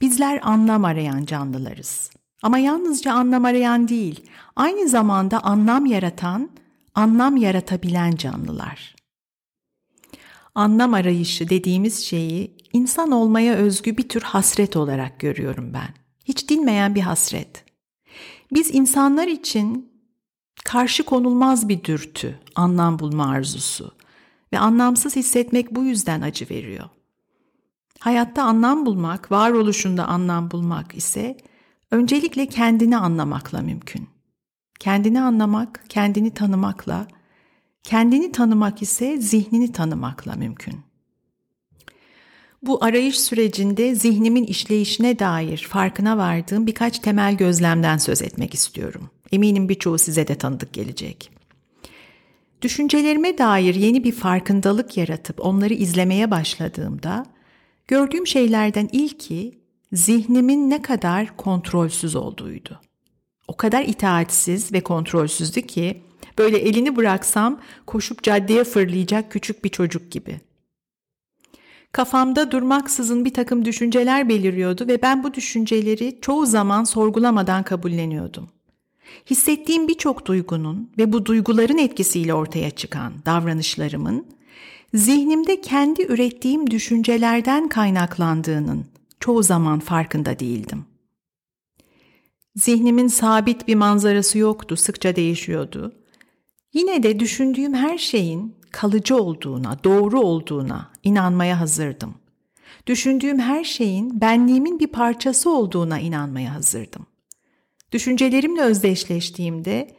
Bizler 0.00 0.40
anlam 0.42 0.84
arayan 0.84 1.24
canlılarız. 1.24 2.10
Ama 2.42 2.58
yalnızca 2.58 3.12
anlam 3.12 3.44
arayan 3.44 3.88
değil, 3.88 4.20
aynı 4.56 4.88
zamanda 4.88 5.40
anlam 5.40 5.86
yaratan, 5.86 6.50
anlam 6.94 7.36
yaratabilen 7.36 8.16
canlılar. 8.16 8.96
Anlam 10.54 10.94
arayışı 10.94 11.48
dediğimiz 11.48 12.04
şeyi 12.04 12.56
insan 12.72 13.10
olmaya 13.10 13.54
özgü 13.54 13.96
bir 13.96 14.08
tür 14.08 14.22
hasret 14.22 14.76
olarak 14.76 15.20
görüyorum 15.20 15.74
ben. 15.74 15.88
Hiç 16.24 16.48
dinmeyen 16.48 16.94
bir 16.94 17.00
hasret. 17.00 17.64
Biz 18.52 18.74
insanlar 18.74 19.28
için 19.28 19.92
karşı 20.64 21.02
konulmaz 21.02 21.68
bir 21.68 21.84
dürtü, 21.84 22.40
anlam 22.54 22.98
bulma 22.98 23.30
arzusu 23.30 23.94
ve 24.52 24.58
anlamsız 24.58 25.16
hissetmek 25.16 25.74
bu 25.74 25.84
yüzden 25.84 26.20
acı 26.20 26.46
veriyor. 26.50 26.88
Hayatta 27.98 28.42
anlam 28.42 28.86
bulmak, 28.86 29.32
varoluşunda 29.32 30.06
anlam 30.06 30.50
bulmak 30.50 30.94
ise 30.94 31.36
öncelikle 31.90 32.46
kendini 32.46 32.96
anlamakla 32.96 33.62
mümkün. 33.62 34.08
Kendini 34.80 35.20
anlamak, 35.20 35.84
kendini 35.88 36.34
tanımakla, 36.34 37.08
kendini 37.82 38.32
tanımak 38.32 38.82
ise 38.82 39.20
zihnini 39.20 39.72
tanımakla 39.72 40.34
mümkün. 40.34 40.74
Bu 42.62 42.84
arayış 42.84 43.20
sürecinde 43.20 43.94
zihnimin 43.94 44.44
işleyişine 44.44 45.18
dair 45.18 45.66
farkına 45.70 46.18
vardığım 46.18 46.66
birkaç 46.66 46.98
temel 46.98 47.36
gözlemden 47.36 47.96
söz 47.96 48.22
etmek 48.22 48.54
istiyorum. 48.54 49.10
Eminim 49.32 49.68
birçoğu 49.68 49.98
size 49.98 50.28
de 50.28 50.34
tanıdık 50.34 50.72
gelecek. 50.72 51.30
Düşüncelerime 52.62 53.38
dair 53.38 53.74
yeni 53.74 54.04
bir 54.04 54.12
farkındalık 54.12 54.96
yaratıp 54.96 55.44
onları 55.44 55.74
izlemeye 55.74 56.30
başladığımda 56.30 57.26
gördüğüm 57.88 58.26
şeylerden 58.26 58.88
ilki 58.92 59.58
zihnimin 59.92 60.70
ne 60.70 60.82
kadar 60.82 61.36
kontrolsüz 61.36 62.16
olduğuydu. 62.16 62.80
O 63.48 63.56
kadar 63.56 63.82
itaatsiz 63.82 64.72
ve 64.72 64.80
kontrolsüzdü 64.80 65.62
ki 65.62 66.02
böyle 66.38 66.58
elini 66.58 66.96
bıraksam 66.96 67.60
koşup 67.86 68.22
caddeye 68.22 68.64
fırlayacak 68.64 69.32
küçük 69.32 69.64
bir 69.64 69.68
çocuk 69.68 70.10
gibi. 70.12 70.40
Kafamda 71.92 72.50
durmaksızın 72.50 73.24
bir 73.24 73.34
takım 73.34 73.64
düşünceler 73.64 74.28
beliriyordu 74.28 74.88
ve 74.88 75.02
ben 75.02 75.24
bu 75.24 75.34
düşünceleri 75.34 76.18
çoğu 76.20 76.46
zaman 76.46 76.84
sorgulamadan 76.84 77.62
kabulleniyordum. 77.62 78.48
Hissettiğim 79.30 79.88
birçok 79.88 80.26
duygunun 80.26 80.90
ve 80.98 81.12
bu 81.12 81.26
duyguların 81.26 81.78
etkisiyle 81.78 82.34
ortaya 82.34 82.70
çıkan 82.70 83.12
davranışlarımın 83.26 84.26
zihnimde 84.94 85.60
kendi 85.60 86.02
ürettiğim 86.02 86.70
düşüncelerden 86.70 87.68
kaynaklandığının 87.68 88.86
çoğu 89.20 89.42
zaman 89.42 89.78
farkında 89.78 90.38
değildim. 90.38 90.84
Zihnimin 92.56 93.08
sabit 93.08 93.68
bir 93.68 93.74
manzarası 93.74 94.38
yoktu, 94.38 94.76
sıkça 94.76 95.16
değişiyordu. 95.16 95.92
Yine 96.72 97.02
de 97.02 97.20
düşündüğüm 97.20 97.74
her 97.74 97.98
şeyin 97.98 98.54
kalıcı 98.70 99.16
olduğuna, 99.16 99.84
doğru 99.84 100.20
olduğuna 100.20 100.90
inanmaya 101.02 101.60
hazırdım. 101.60 102.14
Düşündüğüm 102.86 103.38
her 103.38 103.64
şeyin 103.64 104.20
benliğimin 104.20 104.78
bir 104.78 104.86
parçası 104.86 105.50
olduğuna 105.50 105.98
inanmaya 105.98 106.54
hazırdım. 106.54 107.06
Düşüncelerimle 107.92 108.62
özdeşleştiğimde 108.62 109.96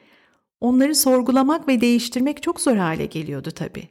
onları 0.62 0.96
sorgulamak 0.96 1.68
ve 1.68 1.82
değiştirmek 1.82 2.44
çok 2.44 2.62
zor 2.62 2.76
hale 2.76 3.06
geliyordu 3.06 3.52
tabii. 3.52 3.88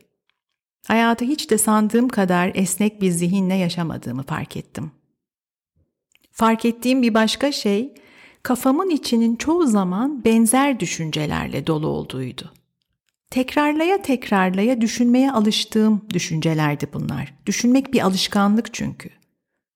Hayatı 0.87 1.25
hiç 1.25 1.51
de 1.51 1.59
sandığım 1.59 2.09
kadar 2.09 2.53
esnek 2.55 3.03
bir 3.03 3.11
zihinle 3.11 3.55
yaşamadığımı 3.55 4.23
fark 4.23 4.57
ettim. 4.57 4.91
Fark 6.39 6.65
ettiğim 6.65 7.03
bir 7.03 7.15
başka 7.15 7.53
şey, 7.53 7.95
kafamın 8.43 8.91
içinin 8.91 9.37
çoğu 9.37 9.67
zaman 9.67 10.25
benzer 10.25 10.81
düşüncelerle 10.81 11.67
dolu 11.67 11.87
olduğuydu. 11.87 12.53
Tekrarlaya 13.31 14.03
tekrarlaya 14.03 14.81
düşünmeye 14.81 15.33
alıştığım 15.33 16.07
düşüncelerdi 16.15 16.89
bunlar. 16.93 17.35
Düşünmek 17.47 17.93
bir 17.93 18.01
alışkanlık 18.01 18.75
çünkü. 18.75 19.11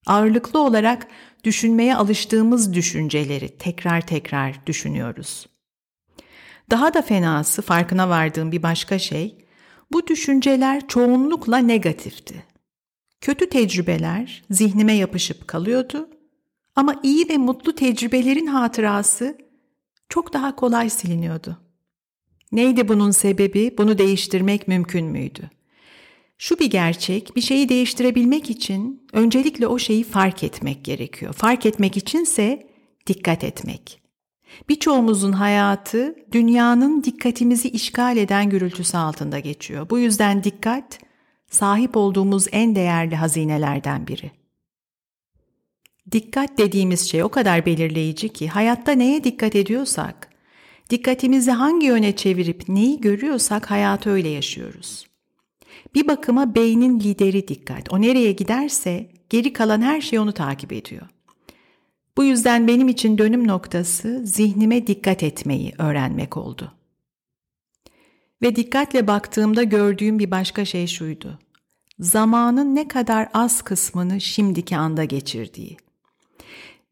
Ağırlıklı 0.07 0.61
olarak 0.61 1.07
düşünmeye 1.45 1.97
alıştığımız 1.97 2.75
düşünceleri 2.75 3.49
tekrar 3.59 4.07
tekrar 4.07 4.67
düşünüyoruz. 4.67 5.47
Daha 6.71 6.95
da 6.95 7.03
fenası 7.03 7.63
farkına 7.63 8.09
vardığım 8.09 8.53
bir 8.53 8.63
başka 8.63 8.99
şey, 8.99 9.47
bu 9.93 10.07
düşünceler 10.07 10.89
çoğunlukla 10.89 11.59
negatifti. 11.59 12.45
Kötü 13.21 13.49
tecrübeler 13.49 14.45
zihnime 14.51 14.93
yapışıp 14.93 15.49
kalıyordu 15.49 16.09
ama 16.77 17.01
iyi 17.03 17.29
ve 17.29 17.37
mutlu 17.37 17.75
tecrübelerin 17.75 18.47
hatırası 18.47 19.39
çok 20.09 20.33
daha 20.33 20.57
kolay 20.57 20.91
siliniyordu. 20.91 21.57
Neydi 22.53 22.89
bunun 22.89 23.11
sebebi? 23.11 23.75
Bunu 23.79 23.99
değiştirmek 23.99 24.69
mümkün 24.69 25.07
müydü? 25.07 25.51
Şu 26.39 26.59
bir 26.59 26.71
gerçek, 26.71 27.37
bir 27.37 27.41
şeyi 27.41 27.69
değiştirebilmek 27.69 28.51
için 28.51 29.07
öncelikle 29.13 29.67
o 29.67 29.79
şeyi 29.79 30.05
fark 30.05 30.45
etmek 30.45 30.85
gerekiyor. 30.85 31.33
Fark 31.33 31.67
etmek 31.67 31.97
içinse 31.97 32.67
dikkat 33.07 33.45
etmek. 33.45 34.03
Birçoğumuzun 34.69 35.33
hayatı 35.33 36.17
dünyanın 36.33 37.05
dikkatimizi 37.05 37.69
işgal 37.69 38.17
eden 38.17 38.51
gürültüsü 38.51 38.97
altında 38.97 39.39
geçiyor. 39.39 39.91
Bu 39.91 39.99
yüzden 39.99 40.45
dikkat 40.45 40.99
sahip 41.51 41.97
olduğumuz 41.97 42.47
en 42.53 42.75
değerli 42.75 43.17
hazinelerden 43.17 44.07
biri. 44.07 44.42
Dikkat 46.11 46.59
dediğimiz 46.59 47.11
şey 47.11 47.23
o 47.23 47.29
kadar 47.29 47.67
belirleyici 47.67 48.29
ki 48.29 48.49
hayatta 48.49 48.93
neye 48.93 49.25
dikkat 49.25 49.57
ediyorsak, 49.57 50.31
dikkatimizi 50.91 51.51
hangi 51.51 51.87
yöne 51.87 52.17
çevirip 52.17 52.69
neyi 52.69 53.01
görüyorsak 53.01 53.71
hayatı 53.71 54.11
öyle 54.11 54.29
yaşıyoruz. 54.29 55.07
Bir 55.95 56.09
bakıma 56.09 56.55
beynin 56.55 57.01
lideri 57.01 57.49
dikkat. 57.49 57.93
O 57.93 58.01
nereye 58.01 58.33
giderse 58.33 59.11
geri 59.31 59.53
kalan 59.53 59.83
her 59.83 60.01
şey 60.01 60.19
onu 60.19 60.33
takip 60.33 60.73
ediyor. 60.73 61.07
Bu 62.17 62.25
yüzden 62.25 62.67
benim 62.69 62.89
için 62.89 63.19
dönüm 63.19 63.49
noktası 63.49 64.27
zihnime 64.27 64.87
dikkat 64.87 65.23
etmeyi 65.23 65.75
öğrenmek 65.79 66.37
oldu. 66.37 66.73
Ve 68.43 68.57
dikkatle 68.57 69.07
baktığımda 69.07 69.63
gördüğüm 69.63 70.19
bir 70.19 70.31
başka 70.31 70.65
şey 70.65 70.87
şuydu. 70.87 71.39
Zamanın 71.99 72.75
ne 72.75 72.89
kadar 72.89 73.29
az 73.35 73.63
kısmını 73.63 74.21
şimdiki 74.21 74.77
anda 74.77 75.05
geçirdiği. 75.05 75.77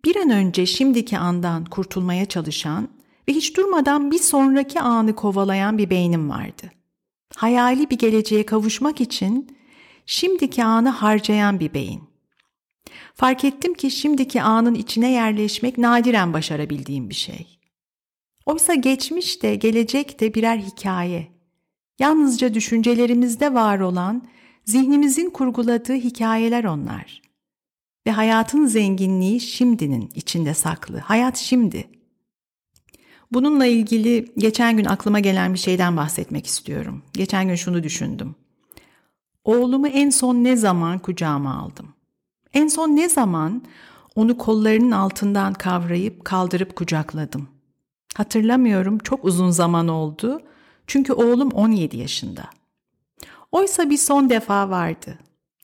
Bir 0.05 0.17
an 0.17 0.31
önce 0.31 0.67
şimdiki 0.67 1.19
andan 1.19 1.65
kurtulmaya 1.65 2.27
çalışan 2.27 2.89
ve 3.29 3.33
hiç 3.33 3.57
durmadan 3.57 4.11
bir 4.11 4.19
sonraki 4.19 4.81
anı 4.81 5.15
kovalayan 5.15 5.79
bir 5.79 5.91
beynim 5.91 6.31
vardı. 6.31 6.71
Hayali 7.37 7.91
bir 7.91 7.99
geleceğe 7.99 8.47
kavuşmak 8.47 9.01
için 9.01 9.57
şimdiki 10.07 10.65
anı 10.65 10.89
harcayan 10.89 11.61
bir 11.61 11.75
beyin. 11.75 12.03
Fark 13.15 13.45
ettim 13.45 13.75
ki 13.75 13.91
şimdiki 13.91 14.43
anın 14.43 14.75
içine 14.75 15.13
yerleşmek 15.13 15.79
nadiren 15.79 16.33
başarabildiğim 16.33 17.11
bir 17.11 17.15
şey. 17.15 17.59
Oysa 18.47 18.75
geçmiş 18.75 19.43
de 19.43 19.55
gelecek 19.55 20.21
de 20.21 20.35
birer 20.35 20.59
hikaye. 20.59 21.29
Yalnızca 21.99 22.55
düşüncelerimizde 22.55 23.55
var 23.55 23.81
olan, 23.81 24.29
zihnimizin 24.65 25.31
kurguladığı 25.31 25.95
hikayeler 25.95 26.65
onlar. 26.65 27.23
Ve 28.07 28.11
hayatın 28.11 28.67
zenginliği 28.67 29.41
şimdinin 29.41 30.11
içinde 30.15 30.55
saklı. 30.55 30.99
Hayat 30.99 31.37
şimdi. 31.37 31.89
Bununla 33.33 33.67
ilgili 33.67 34.33
geçen 34.39 34.77
gün 34.77 34.85
aklıma 34.85 35.21
gelen 35.21 35.55
bir 35.55 35.59
şeyden 35.59 35.97
bahsetmek 35.97 36.47
istiyorum. 36.47 37.03
Geçen 37.13 37.49
gün 37.49 37.55
şunu 37.55 37.83
düşündüm. 37.83 38.35
Oğlumu 39.45 39.89
en 39.89 40.11
son 40.11 40.35
ne 40.35 40.57
zaman 40.57 40.99
kucağıma 40.99 41.59
aldım? 41.59 41.95
En 42.55 42.69
son 42.69 42.89
ne 42.89 43.09
zaman 43.09 43.63
onu 44.17 44.39
kollarının 44.39 44.91
altından 44.91 45.53
kavrayıp 45.55 46.25
kaldırıp 46.25 46.77
kucakladım? 46.77 47.49
Hatırlamıyorum 48.15 48.99
çok 48.99 49.25
uzun 49.25 49.51
zaman 49.51 49.89
oldu. 49.89 50.43
Çünkü 50.87 51.13
oğlum 51.13 51.51
17 51.51 51.97
yaşında. 51.97 52.43
Oysa 53.53 53.91
bir 53.91 53.97
son 53.97 54.31
defa 54.31 54.71
vardı. 54.71 55.19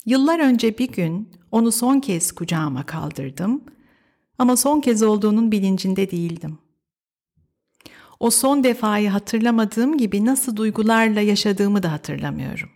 Yıllar 0.07 0.41
önce 0.41 0.79
bir 0.79 0.93
gün 0.93 1.29
onu 1.57 1.73
son 1.73 2.01
kez 2.01 2.33
kucağıma 2.33 2.87
kaldırdım 2.87 3.65
ama 4.39 4.57
son 4.57 4.81
kez 4.81 5.03
olduğunun 5.03 5.53
bilincinde 5.53 6.11
değildim. 6.11 6.59
O 8.21 8.31
son 8.31 8.65
defayı 8.65 9.09
hatırlamadığım 9.09 9.99
gibi 9.99 10.25
nasıl 10.25 10.57
duygularla 10.57 11.21
yaşadığımı 11.21 11.83
da 11.83 11.93
hatırlamıyorum. 11.93 12.69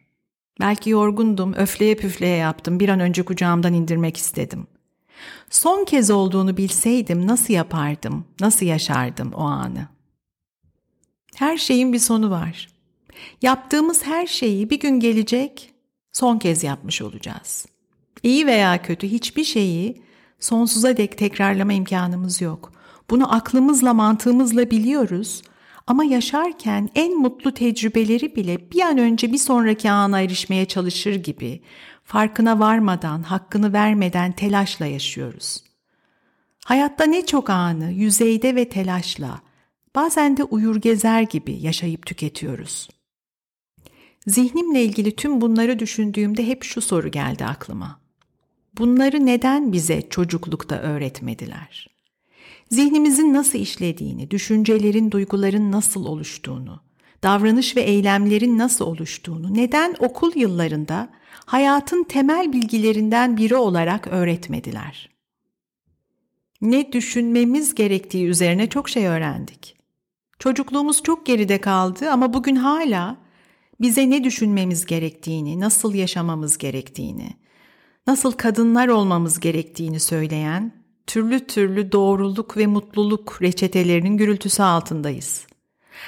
Belki 0.61 0.91
yorgundum, 0.91 1.55
öfleye 1.55 1.95
püfleye 1.95 2.37
yaptım, 2.37 2.81
bir 2.81 2.89
an 2.89 3.01
önce 3.01 3.23
kucağımdan 3.23 3.75
indirmek 3.75 4.17
istedim. 4.17 4.67
Son 5.51 5.85
kez 5.85 6.11
olduğunu 6.11 6.57
bilseydim 6.57 7.27
nasıl 7.27 7.55
yapardım, 7.55 8.25
nasıl 8.41 8.67
yaşardım 8.67 9.33
o 9.33 9.43
anı? 9.43 9.89
Her 11.35 11.57
şeyin 11.57 11.93
bir 11.93 11.99
sonu 11.99 12.31
var. 12.31 12.69
Yaptığımız 13.43 14.07
her 14.07 14.27
şeyi 14.27 14.71
bir 14.71 14.81
gün 14.81 15.01
gelecek, 15.01 15.75
son 16.13 16.39
kez 16.39 16.65
yapmış 16.65 17.03
olacağız. 17.03 17.67
İyi 18.23 18.47
veya 18.47 18.83
kötü 18.83 19.09
hiçbir 19.09 19.45
şeyi 19.45 20.03
sonsuza 20.41 20.97
dek 20.97 21.19
tekrarlama 21.19 21.73
imkanımız 21.73 22.41
yok. 22.41 22.73
Bunu 23.11 23.35
aklımızla, 23.35 23.95
mantığımızla 23.95 24.71
biliyoruz 24.71 25.43
ama 25.87 26.05
yaşarken 26.05 26.89
en 26.95 27.19
mutlu 27.19 27.55
tecrübeleri 27.55 28.37
bile 28.37 28.71
bir 28.71 28.81
an 28.81 28.99
önce 28.99 29.33
bir 29.33 29.39
sonraki 29.39 29.91
ana 29.91 30.21
erişmeye 30.21 30.65
çalışır 30.65 31.15
gibi 31.15 31.61
farkına 32.05 32.61
varmadan, 32.61 33.23
hakkını 33.23 33.73
vermeden 33.73 34.33
telaşla 34.33 34.87
yaşıyoruz. 34.87 35.65
Hayatta 36.65 37.05
ne 37.05 37.27
çok 37.27 37.51
anı 37.51 37.91
yüzeyde 37.93 38.55
ve 38.55 38.69
telaşla, 38.69 39.41
bazen 39.95 40.37
de 40.37 40.45
uyur 40.45 40.77
gezer 40.77 41.23
gibi 41.23 41.53
yaşayıp 41.53 42.07
tüketiyoruz. 42.07 42.89
Zihnimle 44.27 44.85
ilgili 44.85 45.17
tüm 45.17 45.41
bunları 45.41 45.79
düşündüğümde 45.79 46.47
hep 46.47 46.65
şu 46.65 46.81
soru 46.81 47.11
geldi 47.11 47.45
aklıma. 47.45 48.01
Bunları 48.79 49.27
neden 49.27 49.73
bize 49.73 50.09
çocuklukta 50.11 50.77
öğretmediler? 50.77 51.91
Zihnimizin 52.71 53.35
nasıl 53.35 53.59
işlediğini, 53.59 54.31
düşüncelerin, 54.31 55.11
duyguların 55.11 55.73
nasıl 55.73 56.07
oluştuğunu, 56.07 56.81
davranış 57.23 57.77
ve 57.77 57.81
eylemlerin 57.81 58.59
nasıl 58.59 58.87
oluştuğunu, 58.87 59.55
neden 59.55 59.95
okul 59.99 60.33
yıllarında 60.37 61.09
hayatın 61.47 62.05
temel 62.05 62.53
bilgilerinden 62.53 63.37
biri 63.37 63.57
olarak 63.57 64.07
öğretmediler. 64.07 65.11
Ne 66.61 66.93
düşünmemiz 66.93 67.75
gerektiği 67.75 68.27
üzerine 68.27 68.69
çok 68.69 68.89
şey 68.89 69.07
öğrendik. 69.07 69.77
Çocukluğumuz 70.39 71.03
çok 71.03 71.27
geride 71.27 71.61
kaldı 71.61 72.11
ama 72.11 72.35
bugün 72.35 72.57
hala 72.57 73.17
bize 73.81 74.11
ne 74.11 74.25
düşünmemiz 74.25 74.87
gerektiğini, 74.87 75.61
nasıl 75.61 75.95
yaşamamız 75.95 76.59
gerektiğini, 76.59 77.31
nasıl 78.07 78.33
kadınlar 78.33 78.89
olmamız 78.89 79.41
gerektiğini 79.41 80.01
söyleyen 80.01 80.73
türlü 81.07 81.47
türlü 81.47 81.93
doğruluk 81.93 82.57
ve 82.57 82.67
mutluluk 82.67 83.43
reçetelerinin 83.43 84.17
gürültüsü 84.17 84.63
altındayız. 84.63 85.47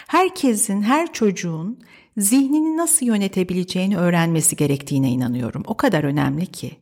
Herkesin, 0.07 0.83
her 0.83 1.13
çocuğun 1.13 1.79
zihnini 2.17 2.77
nasıl 2.77 3.07
yönetebileceğini 3.07 3.97
öğrenmesi 3.97 4.57
gerektiğine 4.57 5.11
inanıyorum. 5.11 5.63
O 5.67 5.77
kadar 5.77 6.05
önemli 6.05 6.47
ki. 6.47 6.77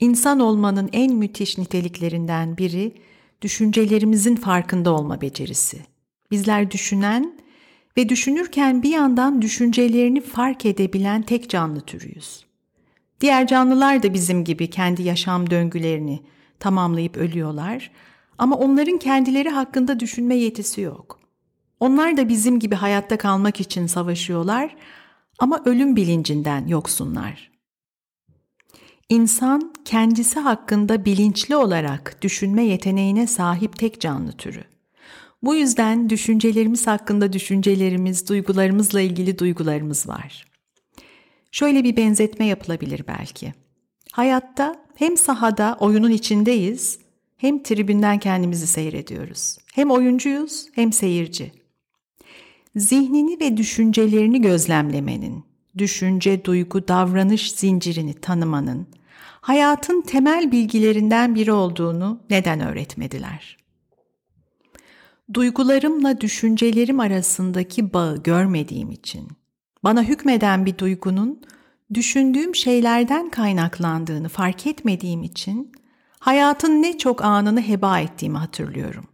İnsan 0.00 0.40
olmanın 0.40 0.90
en 0.92 1.14
müthiş 1.14 1.58
niteliklerinden 1.58 2.56
biri 2.56 2.94
düşüncelerimizin 3.42 4.36
farkında 4.36 4.92
olma 4.92 5.20
becerisi. 5.20 5.80
Bizler 6.30 6.70
düşünen 6.70 7.40
ve 7.96 8.08
düşünürken 8.08 8.82
bir 8.82 8.90
yandan 8.90 9.42
düşüncelerini 9.42 10.20
fark 10.20 10.66
edebilen 10.66 11.22
tek 11.22 11.50
canlı 11.50 11.80
türüyüz. 11.80 12.44
Diğer 13.20 13.46
canlılar 13.46 14.02
da 14.02 14.14
bizim 14.14 14.44
gibi 14.44 14.70
kendi 14.70 15.02
yaşam 15.02 15.50
döngülerini 15.50 16.22
tamamlayıp 16.60 17.16
ölüyorlar 17.16 17.90
ama 18.38 18.56
onların 18.56 18.98
kendileri 18.98 19.50
hakkında 19.50 20.00
düşünme 20.00 20.34
yetisi 20.34 20.80
yok. 20.80 21.20
Onlar 21.80 22.16
da 22.16 22.28
bizim 22.28 22.58
gibi 22.58 22.74
hayatta 22.74 23.18
kalmak 23.18 23.60
için 23.60 23.86
savaşıyorlar 23.86 24.76
ama 25.38 25.62
ölüm 25.64 25.96
bilincinden 25.96 26.66
yoksunlar. 26.66 27.50
İnsan 29.08 29.74
kendisi 29.84 30.40
hakkında 30.40 31.04
bilinçli 31.04 31.56
olarak 31.56 32.22
düşünme 32.22 32.64
yeteneğine 32.64 33.26
sahip 33.26 33.78
tek 33.78 34.00
canlı 34.00 34.32
türü. 34.32 34.64
Bu 35.42 35.54
yüzden 35.54 36.10
düşüncelerimiz 36.10 36.86
hakkında 36.86 37.32
düşüncelerimiz, 37.32 38.28
duygularımızla 38.28 39.00
ilgili 39.00 39.38
duygularımız 39.38 40.08
var. 40.08 40.44
Şöyle 41.54 41.84
bir 41.84 41.96
benzetme 41.96 42.46
yapılabilir 42.46 43.04
belki. 43.08 43.54
Hayatta 44.12 44.76
hem 44.94 45.16
sahada 45.16 45.76
oyunun 45.80 46.10
içindeyiz, 46.10 46.98
hem 47.36 47.62
tribünden 47.62 48.18
kendimizi 48.18 48.66
seyrediyoruz. 48.66 49.58
Hem 49.74 49.90
oyuncuyuz 49.90 50.66
hem 50.74 50.92
seyirci. 50.92 51.52
Zihnini 52.76 53.40
ve 53.40 53.56
düşüncelerini 53.56 54.40
gözlemlemenin, 54.40 55.44
düşünce, 55.78 56.44
duygu, 56.44 56.88
davranış 56.88 57.52
zincirini 57.52 58.14
tanımanın 58.14 58.86
hayatın 59.40 60.00
temel 60.00 60.52
bilgilerinden 60.52 61.34
biri 61.34 61.52
olduğunu 61.52 62.20
neden 62.30 62.60
öğretmediler? 62.60 63.56
Duygularımla 65.34 66.20
düşüncelerim 66.20 67.00
arasındaki 67.00 67.92
bağı 67.92 68.22
görmediğim 68.22 68.90
için 68.90 69.28
bana 69.84 70.02
hükmeden 70.02 70.66
bir 70.66 70.78
duygunun 70.78 71.40
düşündüğüm 71.94 72.54
şeylerden 72.54 73.30
kaynaklandığını 73.30 74.28
fark 74.28 74.66
etmediğim 74.66 75.22
için 75.22 75.72
hayatın 76.18 76.82
ne 76.82 76.98
çok 76.98 77.24
anını 77.24 77.62
heba 77.62 78.00
ettiğimi 78.00 78.38
hatırlıyorum. 78.38 79.04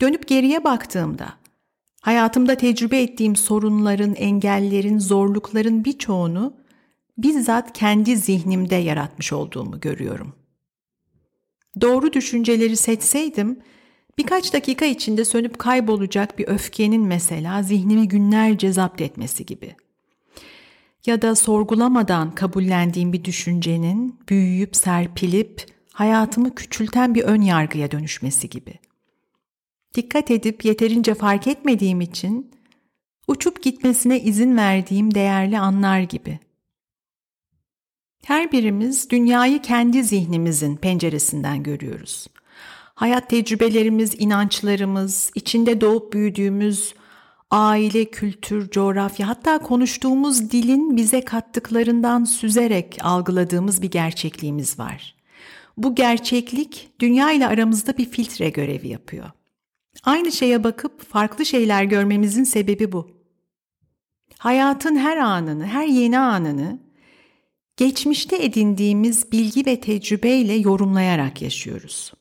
Dönüp 0.00 0.26
geriye 0.28 0.64
baktığımda 0.64 1.38
Hayatımda 2.00 2.54
tecrübe 2.54 3.02
ettiğim 3.02 3.36
sorunların, 3.36 4.14
engellerin, 4.14 4.98
zorlukların 4.98 5.84
birçoğunu 5.84 6.56
bizzat 7.18 7.72
kendi 7.72 8.16
zihnimde 8.16 8.74
yaratmış 8.74 9.32
olduğumu 9.32 9.80
görüyorum. 9.80 10.34
Doğru 11.80 12.12
düşünceleri 12.12 12.76
seçseydim, 12.76 13.58
birkaç 14.18 14.52
dakika 14.52 14.84
içinde 14.84 15.24
sönüp 15.24 15.58
kaybolacak 15.58 16.38
bir 16.38 16.48
öfkenin 16.48 17.02
mesela 17.02 17.62
zihnimi 17.62 18.08
günlerce 18.08 18.72
zapt 18.72 19.00
etmesi 19.00 19.46
gibi. 19.46 19.76
Ya 21.08 21.22
da 21.22 21.34
sorgulamadan 21.34 22.34
kabullendiğim 22.34 23.12
bir 23.12 23.24
düşüncenin 23.24 24.20
büyüyüp 24.28 24.76
serpilip 24.76 25.66
hayatımı 25.92 26.54
küçülten 26.54 27.14
bir 27.14 27.22
ön 27.22 27.42
yargıya 27.42 27.90
dönüşmesi 27.90 28.50
gibi. 28.50 28.74
Dikkat 29.94 30.30
edip 30.30 30.64
yeterince 30.64 31.14
fark 31.14 31.46
etmediğim 31.46 32.00
için 32.00 32.50
uçup 33.28 33.62
gitmesine 33.62 34.20
izin 34.20 34.56
verdiğim 34.56 35.14
değerli 35.14 35.58
anlar 35.58 36.00
gibi. 36.00 36.38
Her 38.24 38.52
birimiz 38.52 39.10
dünyayı 39.10 39.62
kendi 39.62 40.04
zihnimizin 40.04 40.76
penceresinden 40.76 41.62
görüyoruz. 41.62 42.26
Hayat 42.94 43.30
tecrübelerimiz, 43.30 44.14
inançlarımız, 44.18 45.30
içinde 45.34 45.80
doğup 45.80 46.12
büyüdüğümüz 46.12 46.94
aile, 47.50 48.04
kültür, 48.04 48.70
coğrafya 48.70 49.28
hatta 49.28 49.58
konuştuğumuz 49.58 50.50
dilin 50.50 50.96
bize 50.96 51.20
kattıklarından 51.20 52.24
süzerek 52.24 52.98
algıladığımız 53.02 53.82
bir 53.82 53.90
gerçekliğimiz 53.90 54.78
var. 54.78 55.14
Bu 55.76 55.94
gerçeklik 55.94 56.90
dünya 57.00 57.32
ile 57.32 57.46
aramızda 57.46 57.98
bir 57.98 58.10
filtre 58.10 58.50
görevi 58.50 58.88
yapıyor. 58.88 59.30
Aynı 60.04 60.32
şeye 60.32 60.64
bakıp 60.64 61.10
farklı 61.12 61.46
şeyler 61.46 61.84
görmemizin 61.84 62.44
sebebi 62.44 62.92
bu. 62.92 63.10
Hayatın 64.38 64.96
her 64.96 65.16
anını, 65.16 65.66
her 65.66 65.86
yeni 65.86 66.18
anını 66.18 66.78
geçmişte 67.76 68.44
edindiğimiz 68.44 69.32
bilgi 69.32 69.66
ve 69.66 69.80
tecrübeyle 69.80 70.52
yorumlayarak 70.54 71.42
yaşıyoruz. 71.42 72.12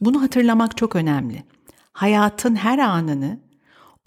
Bunu 0.00 0.22
hatırlamak 0.22 0.76
çok 0.76 0.96
önemli. 0.96 1.44
Hayatın 1.92 2.54
her 2.54 2.78
anını 2.78 3.49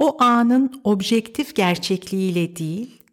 o 0.04 0.24
anın 0.24 0.82
objektif 0.84 1.56
gerçekliğiyle 1.56 2.56
değil, 2.56 3.04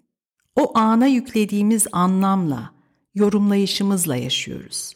o 0.57 0.79
ana 0.79 1.07
yüklediğimiz 1.07 1.87
anlamla, 1.93 2.71
yorumlayışımızla 3.15 4.17
yaşıyoruz. 4.17 4.95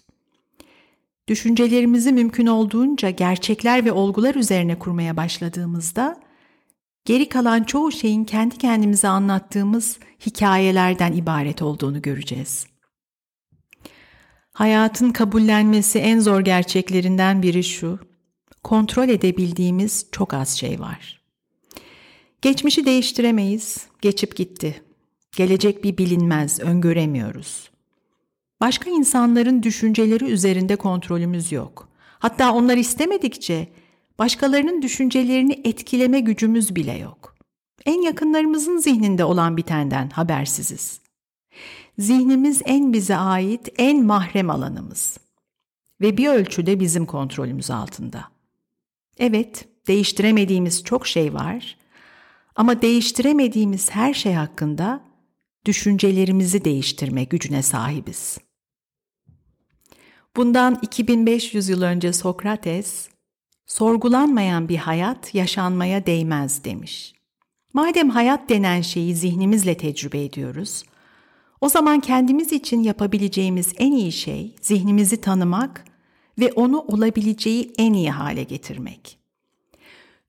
Düşüncelerimizi 1.28 2.12
mümkün 2.12 2.46
olduğunca 2.46 3.10
gerçekler 3.10 3.84
ve 3.84 3.92
olgular 3.92 4.34
üzerine 4.34 4.78
kurmaya 4.78 5.16
başladığımızda 5.16 6.20
geri 7.04 7.28
kalan 7.28 7.64
çoğu 7.64 7.92
şeyin 7.92 8.24
kendi 8.24 8.58
kendimize 8.58 9.08
anlattığımız 9.08 9.98
hikayelerden 10.26 11.12
ibaret 11.12 11.62
olduğunu 11.62 12.02
göreceğiz. 12.02 12.66
Hayatın 14.52 15.10
kabullenmesi 15.10 15.98
en 15.98 16.20
zor 16.20 16.40
gerçeklerinden 16.40 17.42
biri 17.42 17.64
şu. 17.64 17.98
Kontrol 18.62 19.08
edebildiğimiz 19.08 20.06
çok 20.12 20.34
az 20.34 20.58
şey 20.58 20.80
var. 20.80 21.23
Geçmişi 22.44 22.84
değiştiremeyiz, 22.86 23.86
geçip 24.00 24.36
gitti. 24.36 24.82
Gelecek 25.36 25.84
bir 25.84 25.98
bilinmez, 25.98 26.60
öngöremiyoruz. 26.60 27.70
Başka 28.60 28.90
insanların 28.90 29.62
düşünceleri 29.62 30.24
üzerinde 30.24 30.76
kontrolümüz 30.76 31.52
yok. 31.52 31.88
Hatta 32.18 32.52
onlar 32.52 32.76
istemedikçe 32.76 33.68
başkalarının 34.18 34.82
düşüncelerini 34.82 35.60
etkileme 35.64 36.20
gücümüz 36.20 36.76
bile 36.76 36.92
yok. 36.92 37.34
En 37.86 38.02
yakınlarımızın 38.02 38.78
zihninde 38.78 39.24
olan 39.24 39.56
bitenden 39.56 40.10
habersiziz. 40.10 41.00
Zihnimiz 41.98 42.62
en 42.64 42.92
bize 42.92 43.16
ait 43.16 43.68
en 43.78 44.04
mahrem 44.04 44.50
alanımız 44.50 45.18
ve 46.00 46.16
bir 46.16 46.28
ölçüde 46.28 46.80
bizim 46.80 47.06
kontrolümüz 47.06 47.70
altında. 47.70 48.24
Evet, 49.18 49.68
değiştiremediğimiz 49.86 50.84
çok 50.84 51.06
şey 51.06 51.34
var 51.34 51.83
ama 52.56 52.82
değiştiremediğimiz 52.82 53.90
her 53.90 54.14
şey 54.14 54.32
hakkında 54.32 55.04
düşüncelerimizi 55.66 56.64
değiştirme 56.64 57.24
gücüne 57.24 57.62
sahibiz. 57.62 58.38
Bundan 60.36 60.78
2500 60.82 61.68
yıl 61.68 61.82
önce 61.82 62.12
Sokrates, 62.12 63.08
sorgulanmayan 63.66 64.68
bir 64.68 64.76
hayat 64.76 65.34
yaşanmaya 65.34 66.06
değmez 66.06 66.64
demiş. 66.64 67.14
Madem 67.72 68.10
hayat 68.10 68.48
denen 68.48 68.80
şeyi 68.80 69.14
zihnimizle 69.14 69.76
tecrübe 69.76 70.24
ediyoruz, 70.24 70.84
o 71.60 71.68
zaman 71.68 72.00
kendimiz 72.00 72.52
için 72.52 72.82
yapabileceğimiz 72.82 73.72
en 73.78 73.92
iyi 73.92 74.12
şey 74.12 74.56
zihnimizi 74.60 75.20
tanımak 75.20 75.84
ve 76.38 76.52
onu 76.52 76.80
olabileceği 76.80 77.72
en 77.78 77.92
iyi 77.92 78.10
hale 78.10 78.42
getirmek. 78.42 79.23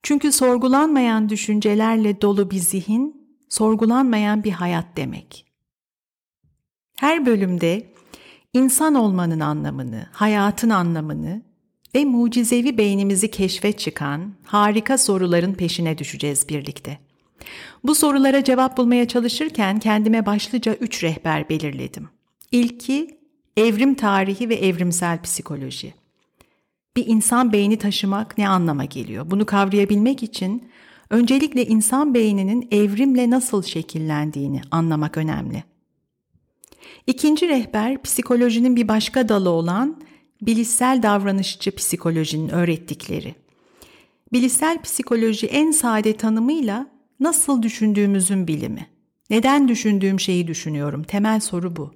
Çünkü 0.06 0.32
sorgulanmayan 0.32 1.30
düşüncelerle 1.30 2.22
dolu 2.22 2.52
bir 2.52 2.58
zihin, 2.58 3.28
sorgulanmayan 3.50 4.44
bir 4.44 4.52
hayat 4.52 4.86
demek. 4.98 5.46
Her 6.98 7.26
bölümde 7.26 7.94
insan 8.54 8.96
olmanın 8.96 9.40
anlamını, 9.40 10.08
hayatın 10.12 10.70
anlamını 10.70 11.42
ve 11.96 12.06
mucizevi 12.06 12.78
beynimizi 12.78 13.32
keşfe 13.32 13.72
çıkan 13.72 14.34
harika 14.44 14.98
soruların 14.98 15.54
peşine 15.54 15.98
düşeceğiz 15.98 16.50
birlikte. 16.50 17.00
Bu 17.84 17.96
sorulara 17.96 18.44
cevap 18.44 18.78
bulmaya 18.78 19.08
çalışırken 19.08 19.80
kendime 19.80 20.26
başlıca 20.26 20.74
üç 20.74 21.04
rehber 21.04 21.50
belirledim. 21.50 22.10
İlki 22.52 23.20
evrim 23.58 23.96
tarihi 23.96 24.50
ve 24.50 24.56
evrimsel 24.56 25.22
psikoloji. 25.22 26.05
Bir 26.98 27.08
insan 27.08 27.54
beyni 27.54 27.78
taşımak 27.78 28.38
ne 28.38 28.50
anlama 28.50 28.86
geliyor? 28.86 29.32
Bunu 29.32 29.46
kavrayabilmek 29.46 30.24
için 30.24 30.70
öncelikle 31.10 31.66
insan 31.66 32.14
beyninin 32.14 32.68
evrimle 32.72 33.30
nasıl 33.30 33.64
şekillendiğini 33.64 34.62
anlamak 34.72 35.18
önemli. 35.18 35.64
İkinci 37.08 37.48
rehber 37.48 38.04
psikolojinin 38.04 38.76
bir 38.76 38.88
başka 38.88 39.30
dalı 39.30 39.50
olan 39.50 40.02
bilişsel 40.42 41.00
davranışçı 41.04 41.76
psikolojinin 41.76 42.50
öğrettikleri. 42.50 43.36
Bilişsel 44.34 44.82
psikoloji 44.82 45.48
en 45.48 45.72
sade 45.72 46.18
tanımıyla 46.18 46.88
nasıl 47.20 47.62
düşündüğümüzün 47.64 48.48
bilimi. 48.48 48.88
Neden 49.30 49.68
düşündüğüm 49.68 50.20
şeyi 50.20 50.48
düşünüyorum? 50.48 51.04
Temel 51.04 51.40
soru 51.40 51.76
bu. 51.76 51.94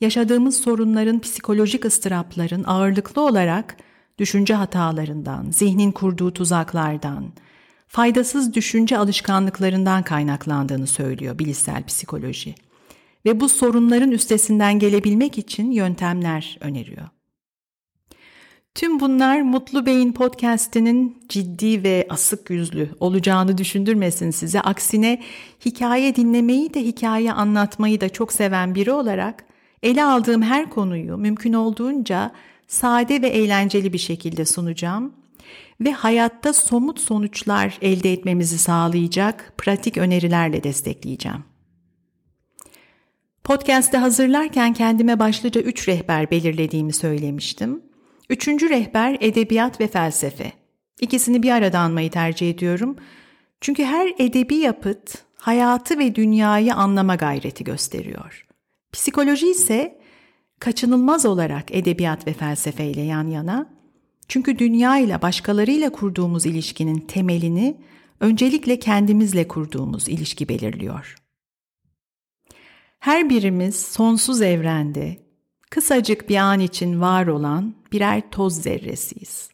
Yaşadığımız 0.00 0.56
sorunların, 0.60 1.20
psikolojik 1.20 1.84
ıstırapların 1.84 2.64
ağırlıklı 2.64 3.22
olarak 3.22 3.76
düşünce 4.18 4.54
hatalarından, 4.54 5.50
zihnin 5.50 5.92
kurduğu 5.92 6.32
tuzaklardan, 6.32 7.32
faydasız 7.86 8.54
düşünce 8.54 8.98
alışkanlıklarından 8.98 10.02
kaynaklandığını 10.02 10.86
söylüyor 10.86 11.38
bilişsel 11.38 11.84
psikoloji. 11.84 12.54
Ve 13.24 13.40
bu 13.40 13.48
sorunların 13.48 14.10
üstesinden 14.10 14.78
gelebilmek 14.78 15.38
için 15.38 15.70
yöntemler 15.70 16.58
öneriyor. 16.60 17.08
Tüm 18.74 19.00
bunlar 19.00 19.40
Mutlu 19.40 19.86
Beyin 19.86 20.12
podcast'inin 20.12 21.22
ciddi 21.28 21.82
ve 21.82 22.06
asık 22.08 22.50
yüzlü 22.50 22.90
olacağını 23.00 23.58
düşündürmesin 23.58 24.30
size. 24.30 24.60
Aksine 24.60 25.22
hikaye 25.64 26.16
dinlemeyi 26.16 26.74
de 26.74 26.80
hikaye 26.80 27.32
anlatmayı 27.32 28.00
da 28.00 28.08
çok 28.08 28.32
seven 28.32 28.74
biri 28.74 28.92
olarak 28.92 29.44
ele 29.82 30.04
aldığım 30.04 30.42
her 30.42 30.70
konuyu 30.70 31.16
mümkün 31.16 31.52
olduğunca 31.52 32.32
sade 32.68 33.22
ve 33.22 33.28
eğlenceli 33.28 33.92
bir 33.92 33.98
şekilde 33.98 34.44
sunacağım 34.44 35.12
ve 35.80 35.92
hayatta 35.92 36.52
somut 36.52 37.00
sonuçlar 37.00 37.78
elde 37.82 38.12
etmemizi 38.12 38.58
sağlayacak 38.58 39.52
pratik 39.58 39.96
önerilerle 39.96 40.64
destekleyeceğim. 40.64 41.44
Podcast'te 43.44 43.98
hazırlarken 43.98 44.72
kendime 44.72 45.18
başlıca 45.18 45.60
üç 45.60 45.88
rehber 45.88 46.30
belirlediğimi 46.30 46.92
söylemiştim. 46.92 47.82
Üçüncü 48.30 48.70
rehber 48.70 49.16
edebiyat 49.20 49.80
ve 49.80 49.88
felsefe. 49.88 50.52
İkisini 51.00 51.42
bir 51.42 51.50
arada 51.50 51.78
anmayı 51.78 52.10
tercih 52.10 52.50
ediyorum. 52.50 52.96
Çünkü 53.60 53.84
her 53.84 54.14
edebi 54.18 54.54
yapıt 54.54 55.14
hayatı 55.36 55.98
ve 55.98 56.14
dünyayı 56.14 56.74
anlama 56.74 57.14
gayreti 57.14 57.64
gösteriyor. 57.64 58.46
Psikoloji 58.92 59.50
ise 59.50 59.97
kaçınılmaz 60.58 61.26
olarak 61.26 61.74
edebiyat 61.74 62.26
ve 62.26 62.32
felsefeyle 62.32 63.00
yan 63.00 63.28
yana. 63.28 63.66
Çünkü 64.28 64.58
dünya 64.58 64.98
ile 64.98 65.22
başkalarıyla 65.22 65.90
kurduğumuz 65.90 66.46
ilişkinin 66.46 67.00
temelini 67.00 67.76
öncelikle 68.20 68.78
kendimizle 68.78 69.48
kurduğumuz 69.48 70.08
ilişki 70.08 70.48
belirliyor. 70.48 71.16
Her 72.98 73.30
birimiz 73.30 73.76
sonsuz 73.76 74.42
evrende 74.42 75.16
kısacık 75.70 76.28
bir 76.28 76.36
an 76.36 76.60
için 76.60 77.00
var 77.00 77.26
olan 77.26 77.74
birer 77.92 78.30
toz 78.30 78.62
zerresiyiz. 78.62 79.50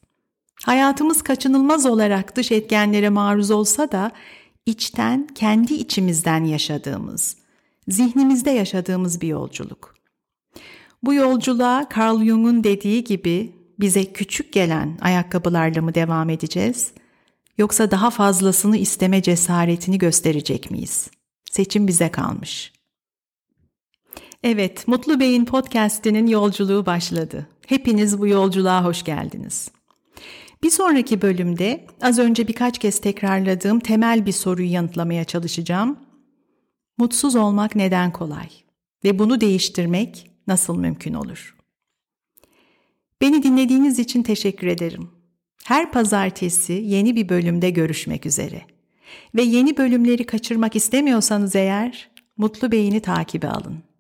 Hayatımız 0.65 1.23
kaçınılmaz 1.23 1.87
olarak 1.87 2.37
dış 2.37 2.53
etkenlere 2.53 3.09
maruz 3.09 3.51
olsa 3.51 3.93
da 3.93 4.13
içten, 4.67 5.27
kendi 5.35 5.75
içimizden 5.75 6.45
yaşadığımız, 6.45 7.37
zihnimizde 7.89 8.51
yaşadığımız 8.51 9.21
bir 9.21 9.29
yolculuk. 9.29 9.95
Bu 11.05 11.15
yolculuğa 11.15 11.89
Carl 11.97 12.25
Jung'un 12.25 12.65
dediği 12.65 13.05
gibi 13.05 13.53
bize 13.81 14.05
küçük 14.05 14.53
gelen 14.53 14.99
ayakkabılarla 15.01 15.83
mı 15.83 15.95
devam 15.95 16.31
edeceğiz 16.31 16.93
yoksa 17.59 17.91
daha 17.91 18.11
fazlasını 18.11 18.77
isteme 18.77 19.23
cesaretini 19.23 19.99
gösterecek 19.99 20.71
miyiz? 20.71 21.11
Seçim 21.51 21.89
bize 21.89 22.11
kalmış. 22.11 22.73
Evet, 24.43 24.89
Mutlu 24.89 25.21
Bey'in 25.21 25.45
podcast'inin 25.45 26.27
yolculuğu 26.27 26.87
başladı. 26.87 27.47
Hepiniz 27.67 28.21
bu 28.21 28.27
yolculuğa 28.27 28.85
hoş 28.85 29.03
geldiniz. 29.03 29.71
Bir 30.63 30.71
sonraki 30.71 31.23
bölümde 31.23 31.87
az 32.03 32.19
önce 32.19 32.49
birkaç 32.49 32.79
kez 32.79 33.01
tekrarladığım 33.01 33.81
temel 33.81 34.27
bir 34.27 34.33
soruyu 34.33 34.73
yanıtlamaya 34.73 35.25
çalışacağım. 35.25 35.99
Mutsuz 36.99 37.37
olmak 37.37 37.77
neden 37.77 38.13
kolay 38.13 38.49
ve 39.05 39.19
bunu 39.19 39.41
değiştirmek 39.41 40.34
nasıl 40.47 40.79
mümkün 40.79 41.15
olur? 41.15 41.57
Beni 43.21 43.43
dinlediğiniz 43.43 43.99
için 43.99 44.23
teşekkür 44.23 44.67
ederim. 44.67 45.11
Her 45.65 45.93
pazartesi 45.93 46.73
yeni 46.73 47.17
bir 47.17 47.29
bölümde 47.29 47.71
görüşmek 47.71 48.27
üzere. 48.27 48.63
Ve 49.35 49.43
yeni 49.43 49.77
bölümleri 49.77 50.27
kaçırmak 50.27 50.77
istemiyorsanız 50.77 51.57
eğer 51.57 52.11
Mutlu 52.37 52.73
Beyni 52.73 53.01
takibe 53.01 53.49
alın. 53.49 53.94